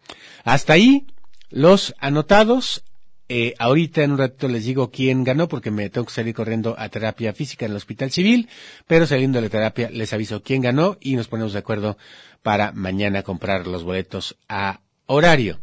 Hasta 0.44 0.74
ahí, 0.74 1.06
los 1.48 1.94
anotados. 1.98 2.82
Eh, 3.28 3.54
ahorita 3.58 4.04
en 4.04 4.12
un 4.12 4.18
ratito 4.18 4.46
les 4.46 4.66
digo 4.66 4.92
quién 4.92 5.24
ganó 5.24 5.48
porque 5.48 5.72
me 5.72 5.90
tengo 5.90 6.06
que 6.06 6.12
salir 6.12 6.32
corriendo 6.32 6.76
a 6.78 6.88
terapia 6.90 7.32
física 7.32 7.64
en 7.64 7.72
el 7.72 7.76
hospital 7.76 8.12
civil, 8.12 8.48
pero 8.86 9.04
saliendo 9.04 9.38
de 9.38 9.46
la 9.46 9.50
terapia 9.50 9.90
les 9.90 10.12
aviso 10.12 10.44
quién 10.44 10.62
ganó 10.62 10.96
y 11.00 11.16
nos 11.16 11.26
ponemos 11.26 11.52
de 11.52 11.58
acuerdo 11.58 11.98
para 12.44 12.70
mañana 12.70 13.24
comprar 13.24 13.66
los 13.66 13.82
boletos 13.82 14.36
a 14.48 14.80
horario 15.06 15.58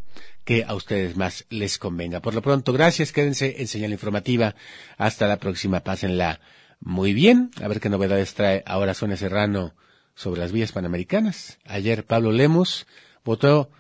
que 0.46 0.66
a 0.68 0.74
ustedes 0.74 1.16
más 1.16 1.46
les 1.50 1.78
convenga. 1.78 2.22
Por 2.22 2.34
lo 2.34 2.42
pronto, 2.42 2.74
gracias, 2.74 3.12
quédense 3.12 3.56
en 3.60 3.68
señal 3.68 3.92
informativa. 3.92 4.56
Hasta 4.98 5.28
la 5.28 5.38
próxima, 5.38 5.82
pásenla 5.82 6.40
muy 6.80 7.14
bien. 7.14 7.52
A 7.62 7.68
ver 7.68 7.80
qué 7.80 7.90
novedades 7.90 8.34
trae 8.34 8.64
ahora 8.66 8.94
Sonia 8.94 9.18
Serrano 9.18 9.76
sobre 10.16 10.42
las 10.42 10.52
vías 10.52 10.72
panamericanas. 10.72 11.60
Ayer 11.66 12.06
Pablo 12.06 12.32
Lemos 12.32 12.88
votó 13.24 13.72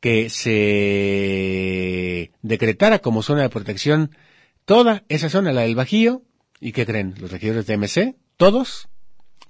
que 0.00 0.30
se 0.30 2.30
decretara 2.42 3.00
como 3.00 3.22
zona 3.22 3.42
de 3.42 3.48
protección 3.48 4.16
toda 4.64 5.04
esa 5.08 5.28
zona, 5.28 5.52
la 5.52 5.62
del 5.62 5.74
Bajío. 5.74 6.22
¿Y 6.60 6.72
qué 6.72 6.86
creen? 6.86 7.14
Los 7.18 7.32
regidores 7.32 7.66
de 7.66 7.76
MC, 7.76 8.16
todos 8.36 8.88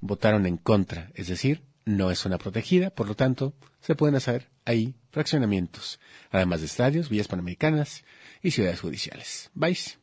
votaron 0.01 0.47
en 0.47 0.57
contra, 0.57 1.11
es 1.15 1.29
decir, 1.29 1.63
no 1.89 2.11
es 2.11 2.19
zona 2.19 2.37
protegida, 2.37 2.91
por 2.91 3.09
lo 3.09 3.15
tanto, 3.15 3.55
se 3.81 3.95
pueden 3.95 4.15
hacer 4.15 4.49
ahí 4.67 4.95
fraccionamientos, 5.11 5.99
además 6.31 6.61
de 6.61 6.67
estadios, 6.67 7.09
vías 7.09 7.29
panamericanas 7.29 8.05
y 8.43 8.51
ciudades 8.51 8.81
judiciales. 8.81 9.51
¿Vais? 9.55 9.99